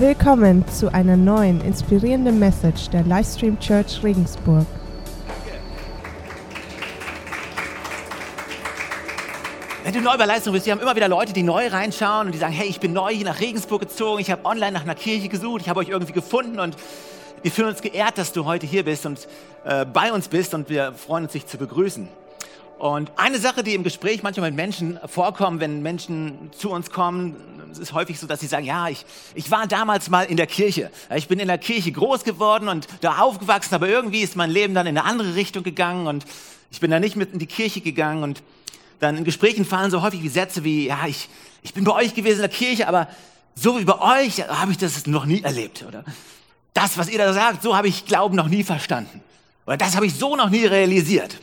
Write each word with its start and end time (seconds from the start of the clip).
Willkommen 0.00 0.64
zu 0.68 0.94
einer 0.94 1.16
neuen 1.16 1.60
inspirierenden 1.60 2.38
Message 2.38 2.88
der 2.90 3.02
Livestream 3.02 3.58
Church 3.58 4.00
Regensburg. 4.04 4.64
Wenn 9.82 9.92
du 9.92 10.00
neu 10.00 10.16
bei 10.16 10.24
Leistung 10.24 10.52
bist, 10.52 10.66
wir 10.66 10.72
haben 10.72 10.80
immer 10.80 10.94
wieder 10.94 11.08
Leute, 11.08 11.32
die 11.32 11.42
neu 11.42 11.66
reinschauen 11.66 12.26
und 12.26 12.32
die 12.32 12.38
sagen, 12.38 12.52
hey, 12.52 12.68
ich 12.68 12.78
bin 12.78 12.92
neu 12.92 13.12
hier 13.12 13.24
nach 13.24 13.40
Regensburg 13.40 13.80
gezogen, 13.80 14.20
ich 14.20 14.30
habe 14.30 14.44
online 14.44 14.70
nach 14.70 14.82
einer 14.82 14.94
Kirche 14.94 15.28
gesucht, 15.28 15.62
ich 15.62 15.68
habe 15.68 15.80
euch 15.80 15.88
irgendwie 15.88 16.12
gefunden 16.12 16.60
und 16.60 16.76
wir 17.42 17.50
fühlen 17.50 17.70
uns 17.70 17.82
geehrt, 17.82 18.18
dass 18.18 18.32
du 18.32 18.44
heute 18.44 18.68
hier 18.68 18.84
bist 18.84 19.04
und 19.04 19.26
äh, 19.64 19.84
bei 19.84 20.12
uns 20.12 20.28
bist 20.28 20.54
und 20.54 20.70
wir 20.70 20.92
freuen 20.92 21.24
uns, 21.24 21.32
dich 21.32 21.48
zu 21.48 21.58
begrüßen. 21.58 22.08
Und 22.78 23.10
eine 23.16 23.40
Sache, 23.40 23.64
die 23.64 23.74
im 23.74 23.82
Gespräch 23.82 24.22
manchmal 24.22 24.50
mit 24.50 24.56
Menschen 24.56 25.00
vorkommt, 25.06 25.60
wenn 25.60 25.82
Menschen 25.82 26.50
zu 26.56 26.70
uns 26.70 26.90
kommen, 26.90 27.34
es 27.72 27.78
ist 27.78 27.92
häufig 27.92 28.20
so, 28.20 28.28
dass 28.28 28.38
sie 28.38 28.46
sagen, 28.46 28.64
ja, 28.64 28.88
ich, 28.88 29.04
ich 29.34 29.50
war 29.50 29.66
damals 29.66 30.08
mal 30.10 30.22
in 30.22 30.36
der 30.36 30.46
Kirche. 30.46 30.90
Ich 31.14 31.26
bin 31.26 31.40
in 31.40 31.48
der 31.48 31.58
Kirche 31.58 31.90
groß 31.90 32.22
geworden 32.22 32.68
und 32.68 32.86
da 33.00 33.18
aufgewachsen, 33.18 33.74
aber 33.74 33.88
irgendwie 33.88 34.20
ist 34.20 34.36
mein 34.36 34.50
Leben 34.50 34.74
dann 34.74 34.86
in 34.86 34.96
eine 34.96 35.08
andere 35.08 35.34
Richtung 35.34 35.64
gegangen 35.64 36.06
und 36.06 36.24
ich 36.70 36.78
bin 36.78 36.90
da 36.90 37.00
nicht 37.00 37.16
mit 37.16 37.32
in 37.32 37.40
die 37.40 37.46
Kirche 37.46 37.80
gegangen 37.80 38.22
und 38.22 38.42
dann 39.00 39.16
in 39.16 39.24
Gesprächen 39.24 39.64
fallen 39.64 39.90
so 39.90 40.02
häufig 40.02 40.22
wie 40.22 40.28
Sätze 40.28 40.62
wie, 40.62 40.86
ja, 40.86 41.00
ich, 41.06 41.28
ich 41.62 41.74
bin 41.74 41.82
bei 41.82 41.92
euch 41.92 42.14
gewesen 42.14 42.36
in 42.36 42.42
der 42.42 42.48
Kirche, 42.48 42.86
aber 42.86 43.08
so 43.56 43.80
wie 43.80 43.84
bei 43.84 44.00
euch 44.00 44.48
habe 44.48 44.70
ich 44.70 44.78
das 44.78 45.06
noch 45.06 45.24
nie 45.24 45.42
erlebt. 45.42 45.84
Oder 45.86 46.04
das, 46.74 46.96
was 46.96 47.08
ihr 47.08 47.18
da 47.18 47.32
sagt, 47.32 47.62
so 47.64 47.76
habe 47.76 47.88
ich 47.88 48.06
Glauben 48.06 48.36
noch 48.36 48.48
nie 48.48 48.62
verstanden. 48.62 49.20
Oder 49.66 49.76
das 49.76 49.96
habe 49.96 50.06
ich 50.06 50.14
so 50.14 50.36
noch 50.36 50.48
nie 50.48 50.64
realisiert. 50.64 51.40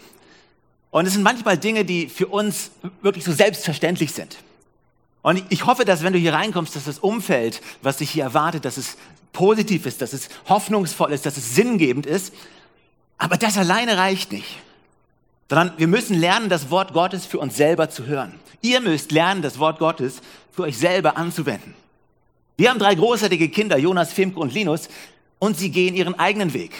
Und 0.92 1.06
es 1.06 1.14
sind 1.14 1.24
manchmal 1.24 1.58
Dinge, 1.58 1.86
die 1.86 2.08
für 2.08 2.28
uns 2.28 2.72
wirklich 3.02 3.26
so 3.26 3.34
selbstverständlich 3.34 4.14
sind. 4.14 4.38
Und 5.22 5.44
ich 5.50 5.66
hoffe, 5.66 5.86
dass 5.86 6.04
wenn 6.04 6.14
du 6.14 6.20
hier 6.20 6.34
reinkommst, 6.34 6.76
dass 6.76 6.86
das 6.86 7.00
Umfeld, 7.00 7.62
was 7.82 7.98
dich 7.98 8.12
hier 8.12 8.24
erwartet, 8.24 8.64
dass 8.64 8.78
es 8.78 8.98
positiv 9.34 9.86
ist, 9.86 10.02
dass 10.02 10.14
es 10.14 10.30
hoffnungsvoll 10.48 11.12
ist, 11.12 11.26
dass 11.26 11.38
es 11.38 11.56
sinngebend 11.56 12.06
ist. 12.06 12.34
Aber 13.18 13.38
das 13.38 13.58
alleine 13.58 13.98
reicht 13.98 14.32
nicht 14.32 14.60
sondern 15.50 15.74
wir 15.78 15.88
müssen 15.88 16.20
lernen, 16.20 16.50
das 16.50 16.70
Wort 16.70 16.94
Gottes 16.94 17.26
für 17.26 17.40
uns 17.40 17.56
selber 17.56 17.90
zu 17.90 18.06
hören. 18.06 18.34
Ihr 18.62 18.82
müsst 18.82 19.12
lernen, 19.12 19.42
das 19.42 19.60
Wort 19.60 19.80
Gottes 19.80 20.22
für 20.52 20.64
euch 20.64 20.78
selber 20.78 21.18
anzuwenden. 21.18 21.76
Wir 22.58 22.70
haben 22.70 22.80
drei 22.80 22.96
großartige 22.96 23.50
Kinder, 23.50 23.78
Jonas, 23.78 24.14
Fimke 24.14 24.40
und 24.40 24.54
Linus, 24.54 24.90
und 25.38 25.58
sie 25.58 25.70
gehen 25.70 25.94
ihren 25.94 26.18
eigenen 26.18 26.54
Weg 26.54 26.72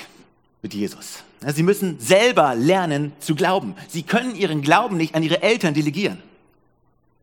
mit 0.62 0.74
Jesus. 0.74 1.25
Sie 1.48 1.64
müssen 1.64 2.00
selber 2.00 2.56
lernen 2.56 3.12
zu 3.20 3.36
glauben. 3.36 3.76
Sie 3.88 4.04
können 4.04 4.36
ihren 4.36 4.62
Glauben 4.62 4.98
nicht 4.98 5.16
an 5.16 5.24
ihre 5.24 5.42
Eltern 5.42 5.74
delegieren. 5.74 6.18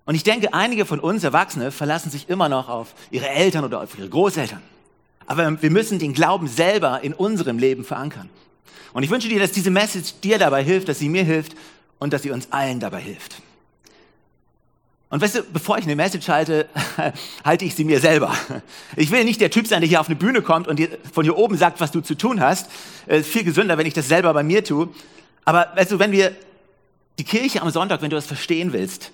Und 0.04 0.14
ich 0.14 0.24
denke, 0.24 0.52
einige 0.52 0.84
von 0.84 1.00
uns 1.00 1.24
Erwachsene 1.24 1.70
verlassen 1.70 2.10
sich 2.10 2.28
immer 2.28 2.48
noch 2.48 2.68
auf 2.68 2.94
ihre 3.10 3.28
Eltern 3.28 3.64
oder 3.64 3.80
auf 3.82 3.98
ihre 3.98 4.08
Großeltern. 4.08 4.62
Aber 5.26 5.62
wir 5.62 5.70
müssen 5.70 5.98
den 5.98 6.12
Glauben 6.12 6.48
selber 6.48 7.02
in 7.02 7.14
unserem 7.14 7.58
Leben 7.58 7.84
verankern. 7.84 8.28
Und 8.92 9.04
ich 9.04 9.10
wünsche 9.10 9.28
dir, 9.28 9.38
dass 9.38 9.52
diese 9.52 9.70
Message 9.70 10.14
dir 10.22 10.38
dabei 10.38 10.62
hilft, 10.62 10.88
dass 10.88 10.98
sie 10.98 11.08
mir 11.08 11.24
hilft 11.24 11.54
und 11.98 12.12
dass 12.12 12.22
sie 12.22 12.30
uns 12.30 12.50
allen 12.50 12.80
dabei 12.80 13.00
hilft. 13.00 13.40
Und 15.12 15.20
weißt 15.20 15.34
du, 15.34 15.42
bevor 15.42 15.76
ich 15.76 15.84
eine 15.84 15.94
Message 15.94 16.26
halte, 16.28 16.66
halte 17.44 17.66
ich 17.66 17.74
sie 17.74 17.84
mir 17.84 18.00
selber. 18.00 18.34
Ich 18.96 19.10
will 19.10 19.24
nicht 19.24 19.42
der 19.42 19.50
Typ 19.50 19.66
sein, 19.66 19.82
der 19.82 19.88
hier 19.88 20.00
auf 20.00 20.06
eine 20.06 20.16
Bühne 20.16 20.40
kommt 20.40 20.68
und 20.68 20.78
dir 20.78 20.88
von 21.12 21.22
hier 21.22 21.36
oben 21.36 21.58
sagt, 21.58 21.80
was 21.80 21.90
du 21.90 22.00
zu 22.00 22.14
tun 22.14 22.40
hast. 22.40 22.70
Ist 23.06 23.28
viel 23.28 23.44
gesünder, 23.44 23.76
wenn 23.76 23.84
ich 23.84 23.92
das 23.92 24.08
selber 24.08 24.32
bei 24.32 24.42
mir 24.42 24.64
tue. 24.64 24.88
Aber 25.44 25.70
weißt 25.74 25.92
du, 25.92 25.98
wenn 25.98 26.12
wir 26.12 26.34
die 27.18 27.24
Kirche 27.24 27.60
am 27.60 27.68
Sonntag, 27.68 28.00
wenn 28.00 28.08
du 28.08 28.16
das 28.16 28.24
verstehen 28.24 28.72
willst, 28.72 29.12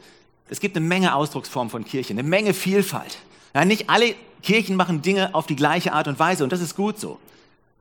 es 0.49 0.61
gibt 0.61 0.77
eine 0.77 0.87
Menge 0.87 1.17
Ausdrucksformen 1.17 1.69
von 1.69 1.85
Kirche, 1.85 2.13
eine 2.13 2.23
Menge 2.23 2.55
Vielfalt. 2.55 3.19
Ja, 3.53 3.65
nicht 3.65 3.91
alle 3.91 4.15
Kirchen 4.45 4.77
machen 4.77 5.03
Dinge 5.03 5.35
auf 5.35 5.47
die 5.47 5.57
gleiche 5.57 5.93
Art 5.93 6.07
und 6.07 6.21
Weise 6.21 6.45
und 6.45 6.53
das 6.53 6.61
ist 6.61 6.77
gut 6.77 7.01
so. 7.01 7.19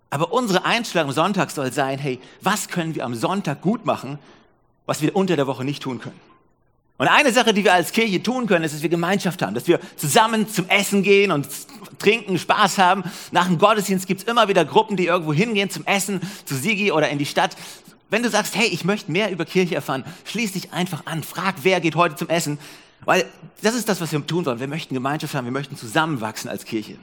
Aber 0.10 0.34
unsere 0.34 0.66
Einstellung 0.66 1.10
am 1.10 1.14
Sonntag 1.14 1.52
soll 1.52 1.72
sein, 1.72 2.00
hey, 2.00 2.20
was 2.42 2.68
können 2.68 2.96
wir 2.96 3.06
am 3.06 3.14
Sonntag 3.14 3.62
gut 3.62 3.86
machen, 3.86 4.18
was 4.88 5.04
wir 5.04 5.16
unter 5.16 5.36
der 5.36 5.46
Woche 5.46 5.64
nicht 5.64 5.84
tun 5.84 6.00
können? 6.00 6.27
Und 6.98 7.08
eine 7.08 7.32
Sache, 7.32 7.54
die 7.54 7.64
wir 7.64 7.74
als 7.74 7.92
Kirche 7.92 8.22
tun 8.24 8.48
können, 8.48 8.66
ist, 8.66 8.74
dass 8.74 8.82
wir 8.82 8.90
Gemeinschaft 8.90 9.42
haben, 9.42 9.54
dass 9.54 9.68
wir 9.68 9.80
zusammen 9.98 10.50
zum 10.50 10.68
Essen 10.68 11.04
gehen 11.04 11.32
und 11.32 11.48
trinken, 12.00 12.40
Spaß 12.40 12.80
haben. 12.80 13.04
Nach 13.32 13.46
dem 13.46 13.60
Gottesdienst 13.60 14.08
gibt's 14.08 14.24
immer 14.24 14.48
wieder 14.48 14.66
Gruppen, 14.66 14.98
die 14.98 15.06
irgendwo 15.06 15.34
hingehen 15.34 15.70
zum 15.70 15.86
Essen, 15.86 16.22
zu 16.46 16.56
Sigi 16.56 16.92
oder 16.92 17.10
in 17.10 17.20
die 17.20 17.26
Stadt. 17.26 17.56
Wenn 18.10 18.24
du 18.24 18.30
sagst, 18.30 18.56
hey, 18.56 18.68
ich 18.68 18.84
möchte 18.84 19.12
mehr 19.12 19.32
über 19.32 19.46
Kirche 19.46 19.76
erfahren, 19.76 20.06
schließ 20.26 20.54
dich 20.54 20.74
einfach 20.74 21.06
an, 21.06 21.24
frag, 21.24 21.56
wer 21.64 21.82
geht 21.82 21.96
heute 21.96 22.16
zum 22.16 22.30
Essen. 22.30 22.58
Weil 23.06 23.26
das 23.62 23.76
ist 23.76 23.88
das, 23.90 24.02
was 24.02 24.12
wir 24.12 24.26
tun 24.26 24.46
wollen. 24.46 24.60
Wir 24.60 24.68
möchten 24.68 24.94
Gemeinschaft 24.94 25.36
haben, 25.36 25.46
wir 25.46 25.52
möchten 25.52 25.78
zusammenwachsen 25.78 26.50
als 26.50 26.66
Kirche. 26.66 26.98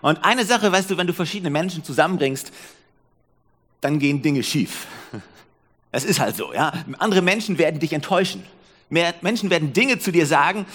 Und 0.00 0.24
eine 0.24 0.44
Sache, 0.44 0.72
weißt 0.72 0.90
du, 0.90 0.96
wenn 0.96 1.06
du 1.06 1.12
verschiedene 1.12 1.50
Menschen 1.50 1.84
zusammenbringst, 1.84 2.52
dann 3.80 3.98
gehen 3.98 4.22
Dinge 4.22 4.42
schief. 4.42 4.86
Es 5.90 6.04
ist 6.04 6.20
halt 6.20 6.36
so, 6.36 6.52
ja. 6.52 6.70
Andere 6.98 7.22
Menschen 7.22 7.56
werden 7.56 7.80
dich 7.80 7.94
enttäuschen. 7.94 8.42
Mehr 8.90 9.14
Menschen 9.20 9.50
werden 9.50 9.72
Dinge 9.72 9.98
zu 9.98 10.12
dir 10.12 10.26
sagen, 10.26 10.66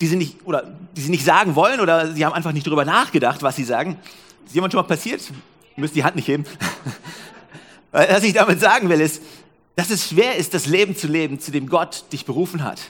die 0.00 0.06
sie 0.06 0.16
nicht, 0.16 0.38
oder 0.44 0.74
die 0.96 1.00
sie 1.02 1.10
nicht 1.10 1.24
sagen 1.24 1.54
wollen, 1.54 1.80
oder 1.80 2.12
sie 2.12 2.24
haben 2.24 2.32
einfach 2.32 2.52
nicht 2.52 2.66
darüber 2.66 2.84
nachgedacht, 2.84 3.42
was 3.42 3.56
sie 3.56 3.64
sagen. 3.64 3.98
Ist 4.46 4.54
jemand 4.54 4.72
schon 4.72 4.80
mal 4.80 4.88
passiert? 4.88 5.20
Ihr 5.76 5.80
müsst 5.80 5.94
die 5.94 6.04
Hand 6.04 6.16
nicht 6.16 6.28
heben. 6.28 6.44
Was 7.92 8.22
ich 8.22 8.34
damit 8.34 8.60
sagen 8.60 8.88
will, 8.88 9.00
ist, 9.00 9.20
dass 9.74 9.90
es 9.90 10.08
schwer 10.08 10.36
ist, 10.36 10.54
das 10.54 10.66
Leben 10.66 10.96
zu 10.96 11.08
leben, 11.08 11.40
zu 11.40 11.50
dem 11.50 11.68
Gott 11.68 12.04
dich 12.12 12.24
berufen 12.24 12.62
hat. 12.62 12.80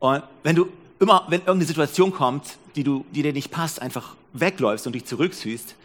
Und 0.00 0.22
wenn 0.42 0.56
du 0.56 0.68
immer, 0.98 1.24
wenn 1.28 1.40
irgendeine 1.40 1.66
Situation 1.66 2.12
kommt, 2.12 2.58
die, 2.76 2.84
du, 2.84 3.04
die 3.12 3.22
dir 3.22 3.32
nicht 3.32 3.50
passt, 3.50 3.80
einfach 3.80 4.16
wegläufst 4.32 4.86
und 4.86 4.94
dich 4.94 5.04
zurückziehst 5.04 5.76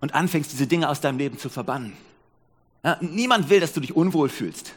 und 0.00 0.14
anfängst, 0.14 0.52
diese 0.52 0.66
Dinge 0.66 0.88
aus 0.88 1.00
deinem 1.00 1.18
Leben 1.18 1.38
zu 1.38 1.48
verbannen. 1.48 1.94
Ja, 2.84 2.98
niemand 3.00 3.48
will, 3.48 3.60
dass 3.60 3.72
du 3.72 3.80
dich 3.80 3.96
unwohl 3.96 4.28
fühlst. 4.28 4.74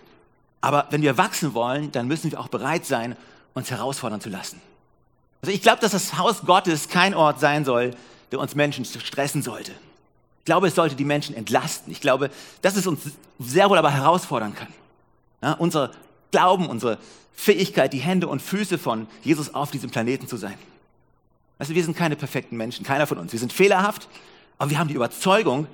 Aber 0.62 0.88
wenn 0.90 1.02
wir 1.02 1.18
wachsen 1.18 1.54
wollen, 1.54 1.92
dann 1.92 2.08
müssen 2.08 2.32
wir 2.32 2.40
auch 2.40 2.50
bereit 2.50 2.86
sein, 2.86 3.16
uns 3.54 3.72
herausfordern 3.72 4.22
zu 4.22 4.30
lassen. 4.30 4.62
Also 5.42 5.54
ich 5.54 5.62
glaube, 5.62 5.82
dass 5.82 5.92
das 5.92 6.18
Haus 6.18 6.42
Gottes 6.42 6.90
kein 6.90 7.14
Ort 7.14 7.40
sein 7.40 7.64
soll, 7.64 7.92
der 8.32 8.40
uns 8.40 8.56
Menschen 8.56 8.86
stressen 8.86 9.42
sollte. 9.42 9.72
Ich 10.40 10.46
glaube, 10.46 10.68
es 10.68 10.76
sollte 10.76 10.96
die 10.96 11.06
Menschen 11.06 11.36
entlasten. 11.36 11.92
Ich 11.92 12.02
glaube, 12.02 12.30
dass 12.62 12.76
es 12.76 12.88
uns 12.88 13.02
sehr 13.40 13.70
wohl 13.70 13.78
aber 13.78 13.92
herausfordern 13.92 14.54
kann. 14.56 14.68
Ja, 15.42 15.54
unser 15.54 15.92
Glauben, 16.32 16.68
unsere 16.68 16.98
Fähigkeit, 17.34 17.94
die 17.94 18.00
Hände 18.00 18.28
und 18.28 18.42
Füße 18.42 18.78
von 18.78 19.08
Jesus 19.24 19.54
auf 19.54 19.72
diesem 19.72 19.90
Planeten 19.90 20.28
zu 20.28 20.36
sein. 20.38 20.56
Also 21.58 21.74
wir 21.74 21.84
sind 21.84 21.96
keine 21.96 22.16
perfekten 22.16 22.58
Menschen, 22.58 22.86
keiner 22.86 23.08
von 23.08 23.18
uns. 23.18 23.32
Wir 23.32 23.40
sind 23.40 23.54
fehlerhaft, 23.54 24.08
aber 24.58 24.72
wir 24.72 24.80
haben 24.80 24.90
die 24.90 24.94
Überzeugung, 24.96 25.68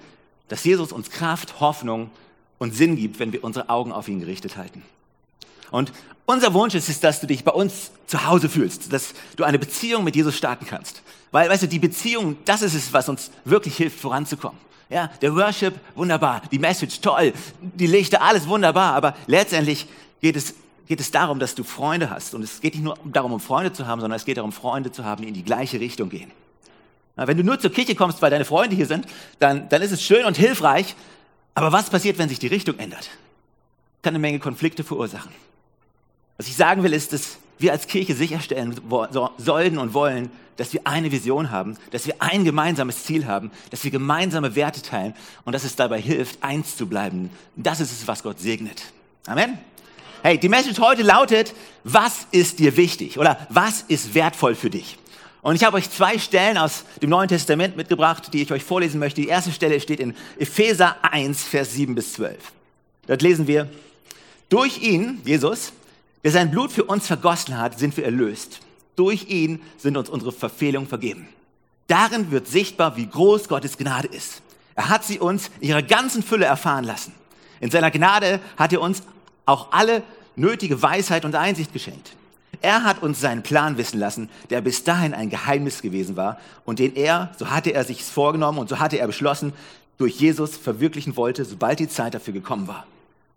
dass 0.47 0.63
Jesus 0.63 0.91
uns 0.91 1.09
Kraft, 1.09 1.59
Hoffnung 1.59 2.11
und 2.57 2.75
Sinn 2.75 2.95
gibt, 2.95 3.19
wenn 3.19 3.31
wir 3.31 3.43
unsere 3.43 3.69
Augen 3.69 3.91
auf 3.91 4.07
ihn 4.07 4.19
gerichtet 4.19 4.57
halten. 4.57 4.81
Und 5.71 5.91
unser 6.25 6.53
Wunsch 6.53 6.75
ist 6.75 6.89
es, 6.89 6.99
dass 6.99 7.19
du 7.19 7.27
dich 7.27 7.43
bei 7.43 7.51
uns 7.51 7.91
zu 8.07 8.25
Hause 8.25 8.49
fühlst, 8.49 8.93
dass 8.93 9.13
du 9.35 9.43
eine 9.43 9.59
Beziehung 9.59 10.03
mit 10.03 10.15
Jesus 10.15 10.37
starten 10.37 10.65
kannst. 10.65 11.01
Weil, 11.31 11.49
weißt 11.49 11.63
du, 11.63 11.67
die 11.67 11.79
Beziehung, 11.79 12.37
das 12.45 12.61
ist 12.61 12.73
es, 12.73 12.93
was 12.93 13.09
uns 13.09 13.31
wirklich 13.43 13.75
hilft, 13.75 13.99
voranzukommen. 13.99 14.57
Ja, 14.89 15.07
der 15.21 15.35
Worship, 15.35 15.73
wunderbar. 15.95 16.43
Die 16.51 16.59
Message, 16.59 17.01
toll. 17.01 17.33
Die 17.59 17.87
Lichter, 17.87 18.21
alles 18.21 18.47
wunderbar. 18.47 18.93
Aber 18.93 19.15
letztendlich 19.27 19.87
geht 20.21 20.35
es 20.35 20.53
geht 20.87 20.99
es 20.99 21.11
darum, 21.11 21.39
dass 21.39 21.55
du 21.55 21.63
Freunde 21.63 22.09
hast. 22.09 22.35
Und 22.35 22.43
es 22.43 22.61
geht 22.61 22.75
nicht 22.75 22.83
nur 22.83 22.97
darum, 23.05 23.33
um 23.33 23.39
Freunde 23.39 23.73
zu 23.73 23.87
haben, 23.87 24.01
sondern 24.01 24.17
es 24.17 24.25
geht 24.25 24.37
darum, 24.37 24.51
Freunde 24.51 24.91
zu 24.91 25.03
haben, 25.03 25.23
die 25.23 25.27
in 25.27 25.33
die 25.33 25.43
gleiche 25.43 25.79
Richtung 25.79 26.09
gehen. 26.09 26.31
Wenn 27.15 27.37
du 27.37 27.43
nur 27.43 27.59
zur 27.59 27.71
Kirche 27.71 27.95
kommst, 27.95 28.21
weil 28.21 28.29
deine 28.29 28.43
Freunde 28.43 28.75
hier 28.75 28.87
sind, 28.87 29.07
dann, 29.39 29.69
dann 29.69 29.81
ist 29.81 29.91
es 29.91 30.01
schön 30.01 30.25
und 30.25 30.35
hilfreich. 30.35 30.95
Aber 31.55 31.71
was 31.71 31.89
passiert, 31.89 32.17
wenn 32.17 32.29
sich 32.29 32.39
die 32.39 32.47
Richtung 32.47 32.77
ändert? 32.77 33.09
Kann 34.03 34.11
eine 34.11 34.19
Menge 34.19 34.39
Konflikte 34.39 34.83
verursachen. 34.83 35.31
Was 36.37 36.47
ich 36.47 36.55
sagen 36.55 36.83
will, 36.83 36.93
ist, 36.93 37.13
dass 37.13 37.37
wir 37.57 37.71
als 37.71 37.87
Kirche 37.87 38.13
sicherstellen 38.13 38.79
sollen 39.37 39.77
und 39.77 39.93
wollen, 39.93 40.29
dass 40.57 40.73
wir 40.73 40.81
eine 40.83 41.11
Vision 41.11 41.51
haben, 41.51 41.77
dass 41.91 42.05
wir 42.05 42.15
ein 42.19 42.43
gemeinsames 42.43 43.05
Ziel 43.05 43.25
haben, 43.25 43.51
dass 43.71 43.83
wir 43.85 43.91
gemeinsame 43.91 44.55
Werte 44.55 44.81
teilen 44.81 45.13
und 45.45 45.53
dass 45.53 45.63
es 45.63 45.75
dabei 45.77 45.99
hilft, 45.99 46.43
eins 46.43 46.75
zu 46.75 46.87
bleiben. 46.87 47.29
Das 47.55 47.79
ist 47.79 47.91
es, 47.91 48.07
was 48.07 48.23
Gott 48.23 48.39
segnet. 48.39 48.83
Amen. 49.25 49.57
Hey, 50.23 50.37
die 50.37 50.49
Message 50.49 50.79
heute 50.79 51.03
lautet, 51.03 51.53
was 51.83 52.27
ist 52.31 52.59
dir 52.59 52.75
wichtig 52.77 53.17
oder 53.17 53.47
was 53.49 53.83
ist 53.83 54.13
wertvoll 54.13 54.55
für 54.55 54.69
dich? 54.69 54.97
Und 55.45 55.53
ich 55.53 55.63
habe 55.63 55.77
euch 55.77 55.91
zwei 55.91 56.17
Stellen 56.17 56.57
aus 56.57 56.85
dem 57.03 57.11
Neuen 57.11 57.27
Testament 57.27 57.77
mitgebracht, 57.77 58.33
die 58.33 58.41
ich 58.41 58.51
euch 58.51 58.63
vorlesen 58.63 58.99
möchte. 58.99 59.21
Die 59.21 59.27
erste 59.27 59.51
Stelle 59.51 59.79
steht 59.79 59.99
in 59.99 60.15
Epheser 60.39 60.95
1, 61.03 61.43
Vers 61.43 61.73
7 61.73 61.93
bis 61.93 62.13
12. 62.13 62.35
Dort 63.05 63.21
lesen 63.21 63.45
wir, 63.45 63.69
durch 64.49 64.81
ihn, 64.81 65.21
Jesus, 65.23 65.71
der 66.23 66.31
sein 66.31 66.49
Blut 66.49 66.71
für 66.71 66.85
uns 66.85 67.05
vergossen 67.05 67.59
hat, 67.59 67.77
sind 67.77 67.95
wir 67.95 68.05
erlöst. 68.05 68.61
Durch 68.95 69.29
ihn 69.29 69.61
sind 69.77 69.97
uns 69.97 70.09
unsere 70.09 70.31
Verfehlungen 70.31 70.89
vergeben. 70.89 71.27
Darin 71.85 72.31
wird 72.31 72.47
sichtbar, 72.47 72.97
wie 72.97 73.05
groß 73.05 73.47
Gottes 73.47 73.77
Gnade 73.77 74.07
ist. 74.07 74.41
Er 74.73 74.89
hat 74.89 75.03
sie 75.03 75.19
uns 75.19 75.51
in 75.59 75.69
ihrer 75.69 75.83
ganzen 75.83 76.23
Fülle 76.23 76.45
erfahren 76.45 76.85
lassen. 76.85 77.13
In 77.59 77.69
seiner 77.69 77.91
Gnade 77.91 78.39
hat 78.57 78.73
er 78.73 78.81
uns 78.81 79.03
auch 79.45 79.71
alle 79.71 80.01
nötige 80.35 80.81
Weisheit 80.81 81.23
und 81.23 81.35
Einsicht 81.35 81.71
geschenkt. 81.71 82.15
Er 82.61 82.83
hat 82.83 83.01
uns 83.01 83.19
seinen 83.19 83.43
Plan 83.43 83.77
wissen 83.77 83.99
lassen, 83.99 84.29
der 84.49 84.61
bis 84.61 84.83
dahin 84.83 85.13
ein 85.13 85.29
Geheimnis 85.29 85.81
gewesen 85.81 86.15
war 86.15 86.39
und 86.65 86.79
den 86.79 86.95
er, 86.95 87.31
so 87.37 87.49
hatte 87.49 87.73
er 87.73 87.83
sich 87.83 88.03
vorgenommen 88.03 88.57
und 88.57 88.69
so 88.69 88.79
hatte 88.79 88.97
er 88.97 89.07
beschlossen, 89.07 89.53
durch 89.97 90.15
Jesus 90.19 90.57
verwirklichen 90.57 91.15
wollte, 91.15 91.45
sobald 91.45 91.79
die 91.79 91.87
Zeit 91.87 92.13
dafür 92.13 92.33
gekommen 92.33 92.67
war. 92.67 92.85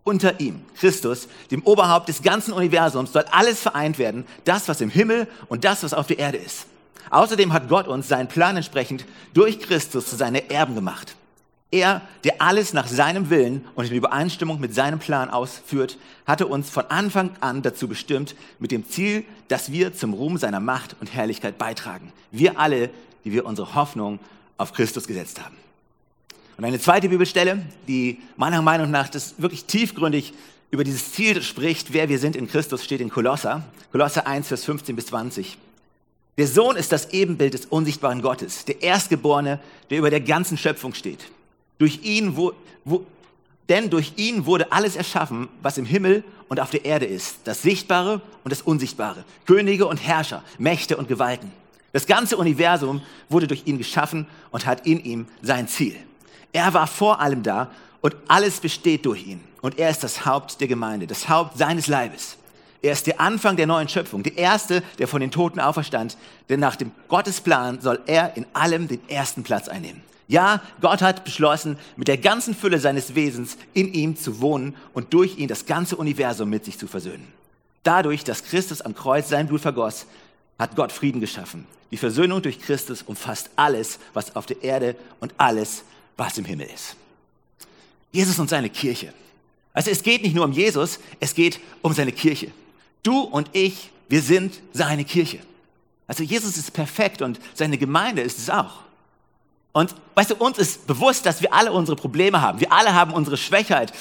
Unter 0.05 0.41
ihm, 0.41 0.62
Christus, 0.76 1.29
dem 1.50 1.62
Oberhaupt 1.65 2.09
des 2.09 2.23
ganzen 2.23 2.53
Universums, 2.53 3.12
soll 3.12 3.25
alles 3.31 3.61
vereint 3.61 3.99
werden, 3.99 4.26
das, 4.44 4.67
was 4.69 4.81
im 4.81 4.91
Himmel 4.91 5.29
und 5.49 5.64
das, 5.64 5.82
was 5.82 5.93
auf 5.93 6.06
der 6.06 6.19
Erde 6.19 6.38
ist. 6.38 6.67
Außerdem 7.11 7.53
hat 7.53 7.69
Gott 7.69 7.87
uns 7.88 8.09
seinen 8.09 8.29
Plan 8.29 8.56
entsprechend 8.56 9.05
durch 9.35 9.61
Christus 9.61 10.09
zu 10.09 10.17
seinen 10.17 10.49
Erben 10.50 10.75
gemacht. 10.75 11.14
Er, 11.70 12.00
der 12.25 12.41
alles 12.41 12.73
nach 12.73 12.87
seinem 12.87 13.29
Willen 13.29 13.65
und 13.75 13.85
in 13.85 13.94
Übereinstimmung 13.94 14.59
mit 14.59 14.75
seinem 14.75 14.99
Plan 14.99 15.29
ausführt, 15.29 15.99
hatte 16.26 16.47
uns 16.47 16.70
von 16.70 16.87
Anfang 16.87 17.31
an 17.41 17.61
dazu 17.61 17.88
bestimmt, 17.88 18.35
mit 18.59 18.70
dem 18.70 18.88
Ziel, 18.88 19.25
dass 19.49 19.70
wir 19.70 19.93
zum 19.93 20.15
Ruhm 20.15 20.38
seiner 20.38 20.61
Macht 20.61 20.97
und 21.00 21.12
Herrlichkeit 21.12 21.59
beitragen. 21.59 22.12
Wir 22.31 22.59
alle, 22.59 22.88
die 23.25 23.32
wir 23.32 23.44
unsere 23.44 23.75
Hoffnung 23.75 24.19
auf 24.56 24.73
Christus 24.73 25.06
gesetzt 25.06 25.44
haben. 25.44 25.56
Und 26.56 26.65
eine 26.65 26.81
zweite 26.81 27.11
Bibelstelle, 27.11 27.62
die 27.87 28.19
meiner 28.37 28.62
Meinung 28.62 28.91
nach 28.91 29.09
das 29.09 29.35
wirklich 29.38 29.67
tiefgründig 29.67 30.32
über 30.71 30.85
dieses 30.85 31.12
Ziel 31.12 31.43
spricht, 31.43 31.93
wer 31.93 32.09
wir 32.09 32.19
sind 32.19 32.35
in 32.35 32.49
Christus, 32.49 32.85
steht 32.85 33.00
in 33.00 33.11
Kolosser. 33.11 33.62
Kolosser 33.93 34.26
1, 34.26 34.49
Vers 34.49 34.64
15 34.64 34.97
bis 34.97 35.06
20. 35.06 35.59
Der 36.37 36.47
Sohn 36.47 36.76
ist 36.76 36.93
das 36.93 37.12
Ebenbild 37.12 37.55
des 37.55 37.67
unsichtbaren 37.67 38.23
Gottes, 38.23 38.64
der 38.64 38.82
Erstgeborene, 38.82 39.61
der 39.91 39.99
über 39.99 40.11
der 40.11 40.21
ganzen 40.21 40.56
Schöpfung 40.56 40.94
steht. 40.94 41.31
Durch 41.78 42.00
ihn, 42.02 42.36
wo, 42.36 42.52
wo, 42.84 43.04
denn 43.69 43.90
durch 43.90 44.12
ihn 44.16 44.46
wurde 44.46 44.72
alles 44.72 44.96
erschaffen, 44.96 45.48
was 45.62 45.78
im 45.78 45.84
Himmel 45.84 46.25
und 46.48 46.60
auf 46.60 46.70
der 46.70 46.84
Erde 46.84 47.06
ist, 47.06 47.38
das 47.44 47.62
Sichtbare 47.62 48.20
und 48.44 48.50
das 48.50 48.62
Unsichtbare, 48.62 49.25
Könige 49.46 49.86
und 49.86 49.98
Herrscher, 49.98 50.42
Mächte 50.58 50.96
und 50.96 51.08
Gewalten. 51.08 51.52
Das 51.92 52.06
ganze 52.06 52.36
Universum 52.36 53.02
wurde 53.28 53.46
durch 53.46 53.66
ihn 53.66 53.78
geschaffen 53.78 54.26
und 54.50 54.66
hat 54.66 54.86
in 54.86 55.02
ihm 55.04 55.26
sein 55.42 55.69
Ziel. 55.69 55.96
Er 56.52 56.75
war 56.75 56.86
vor 56.86 57.20
allem 57.20 57.42
da 57.42 57.70
und 58.00 58.16
alles 58.28 58.60
besteht 58.60 59.06
durch 59.06 59.26
ihn. 59.26 59.40
Und 59.60 59.78
er 59.78 59.90
ist 59.90 60.04
das 60.04 60.25
Haupt 60.25 60.60
der 60.60 60.69
Gemeinde, 60.69 61.06
das 61.06 61.28
Haupt 61.28 61.58
seines 61.58 61.88
Leibes. 61.88 62.36
Er 62.80 62.92
ist 62.92 63.06
der 63.06 63.20
Anfang 63.20 63.56
der 63.56 63.66
neuen 63.66 63.88
Schöpfung, 63.88 64.22
der 64.22 64.36
Erste, 64.36 64.82
der 64.98 65.08
von 65.08 65.20
den 65.20 65.32
Toten 65.32 65.58
auferstand. 65.58 66.16
Denn 66.48 66.60
nach 66.60 66.76
dem 66.76 66.92
Gottesplan 67.08 67.80
soll 67.80 68.00
er 68.06 68.36
in 68.36 68.46
allem 68.52 68.86
den 68.86 69.00
ersten 69.08 69.42
Platz 69.42 69.69
einnehmen. 69.69 70.02
Ja, 70.28 70.62
Gott 70.82 71.00
hat 71.00 71.25
beschlossen, 71.25 71.78
mit 71.96 72.06
der 72.06 72.19
ganzen 72.19 72.54
Fülle 72.54 72.78
seines 72.78 73.14
Wesens 73.14 73.56
in 73.72 73.92
ihm 73.94 74.16
zu 74.16 74.40
wohnen 74.40 74.76
und 74.92 75.14
durch 75.14 75.38
ihn 75.38 75.48
das 75.48 75.64
ganze 75.64 75.96
Universum 75.96 76.50
mit 76.50 76.66
sich 76.66 76.78
zu 76.78 76.86
versöhnen. 76.86 77.26
Dadurch, 77.82 78.25
dass 78.25 78.44
Christus 78.44 78.82
am 78.82 78.94
Kreuz 78.94 79.30
sein 79.30 79.46
Blut 79.46 79.62
vergoss, 79.62 80.06
hat 80.58 80.76
Gott 80.76 80.92
Frieden 80.92 81.20
geschaffen. 81.20 81.66
Die 81.90 81.96
Versöhnung 81.96 82.42
durch 82.42 82.60
Christus 82.60 83.02
umfasst 83.02 83.48
alles, 83.56 83.98
was 84.12 84.36
auf 84.36 84.44
der 84.44 84.62
Erde 84.62 84.96
und 85.20 85.32
alles, 85.38 85.84
was 86.19 86.36
im 86.36 86.44
Himmel 86.44 86.69
ist. 86.75 86.96
Jesus 88.12 88.38
und 88.38 88.50
seine 88.50 88.69
Kirche. 88.69 89.14
Also 89.72 89.90
es 89.90 90.02
geht 90.02 90.22
nicht 90.22 90.34
nur 90.34 90.44
um 90.44 90.52
Jesus, 90.52 90.98
es 91.20 91.34
geht 91.34 91.60
um 91.80 91.94
seine 91.94 92.12
Kirche. 92.12 92.50
Du 93.02 93.20
und 93.20 93.48
ich, 93.54 93.90
wir 94.08 94.20
sind 94.20 94.60
seine 94.75 95.04
Kirche. 95.04 95.38
Also 96.06 96.22
Jesus 96.22 96.58
ist 96.58 96.72
perfekt 96.72 97.22
und 97.22 97.38
seine 97.54 97.78
Gemeinde 97.78 98.20
ist 98.20 98.38
es 98.38 98.50
auch. 98.50 98.88
Und 99.78 99.94
weißt 100.16 100.32
du, 100.32 100.34
uns 100.34 100.58
ist 100.58 100.88
bewusst, 100.88 101.25
dass 101.25 101.40
wir 101.40 101.54
alle 101.54 101.70
unsere 101.70 101.94
Probleme 101.94 102.40
haben. 102.40 102.58
Wir 102.58 102.72
alle 102.72 102.94
haben 102.94 103.12
unsere 103.12 103.36
Schwachheit, 103.36 103.92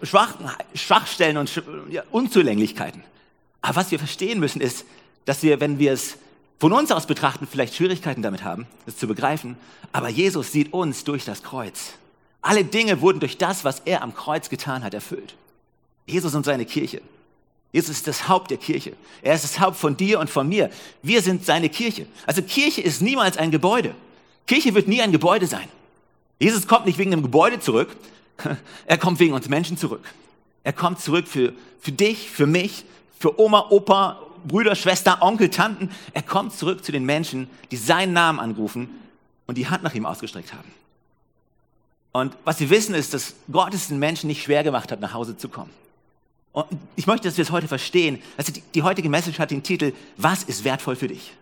Schwach, 0.00 0.36
Schwachstellen 0.76 1.38
und 1.38 1.60
ja, 1.90 2.04
Unzulänglichkeiten. 2.12 3.02
Aber 3.60 3.74
was 3.74 3.90
wir 3.90 3.98
verstehen 3.98 4.38
müssen, 4.38 4.60
ist, 4.60 4.84
dass 5.24 5.42
wir, 5.42 5.58
wenn 5.58 5.80
wir 5.80 5.92
es 5.92 6.18
von 6.60 6.72
uns 6.72 6.92
aus 6.92 7.06
betrachten, 7.06 7.48
vielleicht 7.50 7.74
Schwierigkeiten 7.74 8.22
damit 8.22 8.44
haben, 8.44 8.68
das 8.86 8.96
zu 8.96 9.08
begreifen. 9.08 9.56
Aber 9.90 10.08
Jesus 10.08 10.52
sieht 10.52 10.72
uns 10.72 11.02
durch 11.02 11.24
das 11.24 11.42
Kreuz. 11.42 11.94
Alle 12.40 12.64
Dinge 12.64 13.00
wurden 13.00 13.18
durch 13.18 13.36
das, 13.36 13.64
was 13.64 13.80
er 13.86 14.04
am 14.04 14.14
Kreuz 14.14 14.50
getan 14.50 14.84
hat, 14.84 14.94
erfüllt. 14.94 15.34
Jesus 16.06 16.36
und 16.36 16.44
seine 16.44 16.64
Kirche. 16.64 17.02
Jesus 17.72 17.96
ist 17.96 18.06
das 18.06 18.28
Haupt 18.28 18.52
der 18.52 18.58
Kirche. 18.58 18.92
Er 19.20 19.34
ist 19.34 19.42
das 19.42 19.58
Haupt 19.58 19.78
von 19.78 19.96
dir 19.96 20.20
und 20.20 20.30
von 20.30 20.48
mir. 20.48 20.70
Wir 21.02 21.22
sind 21.22 21.44
seine 21.44 21.70
Kirche. 21.70 22.06
Also 22.24 22.40
Kirche 22.40 22.82
ist 22.82 23.02
niemals 23.02 23.36
ein 23.36 23.50
Gebäude. 23.50 23.96
Kirche 24.46 24.74
wird 24.74 24.88
nie 24.88 25.00
ein 25.02 25.12
Gebäude 25.12 25.46
sein. 25.46 25.68
Jesus 26.38 26.66
kommt 26.66 26.86
nicht 26.86 26.98
wegen 26.98 27.12
einem 27.12 27.22
Gebäude 27.22 27.60
zurück, 27.60 27.96
er 28.86 28.98
kommt 28.98 29.20
wegen 29.20 29.32
uns 29.32 29.48
Menschen 29.48 29.76
zurück. 29.76 30.04
Er 30.64 30.72
kommt 30.72 31.00
zurück 31.00 31.28
für, 31.28 31.52
für 31.80 31.92
dich, 31.92 32.30
für 32.30 32.46
mich, 32.46 32.84
für 33.18 33.38
Oma, 33.40 33.66
Opa, 33.70 34.20
Brüder, 34.46 34.74
Schwester, 34.74 35.22
Onkel, 35.22 35.50
Tanten. 35.50 35.90
Er 36.12 36.22
kommt 36.22 36.52
zurück 36.54 36.84
zu 36.84 36.92
den 36.92 37.04
Menschen, 37.04 37.48
die 37.70 37.76
seinen 37.76 38.12
Namen 38.12 38.40
anrufen 38.40 38.88
und 39.46 39.56
die 39.56 39.68
Hand 39.68 39.82
nach 39.82 39.94
ihm 39.94 40.06
ausgestreckt 40.06 40.52
haben. 40.52 40.70
Und 42.12 42.36
was 42.44 42.60
wir 42.60 42.70
wissen 42.70 42.94
ist, 42.94 43.12
dass 43.12 43.34
Gott 43.50 43.74
es 43.74 43.88
den 43.88 43.98
Menschen 43.98 44.28
nicht 44.28 44.42
schwer 44.42 44.62
gemacht 44.62 44.92
hat, 44.92 45.00
nach 45.00 45.14
Hause 45.14 45.36
zu 45.36 45.48
kommen. 45.48 45.70
Und 46.52 46.66
ich 46.94 47.08
möchte, 47.08 47.26
dass 47.26 47.36
wir 47.36 47.42
es 47.42 47.50
heute 47.50 47.66
verstehen. 47.66 48.22
Also 48.36 48.52
die, 48.52 48.62
die 48.74 48.82
heutige 48.82 49.08
Message 49.08 49.40
hat 49.40 49.50
den 49.50 49.64
Titel, 49.64 49.92
was 50.16 50.44
ist 50.44 50.62
wertvoll 50.62 50.94
für 50.94 51.08
dich? 51.08 51.32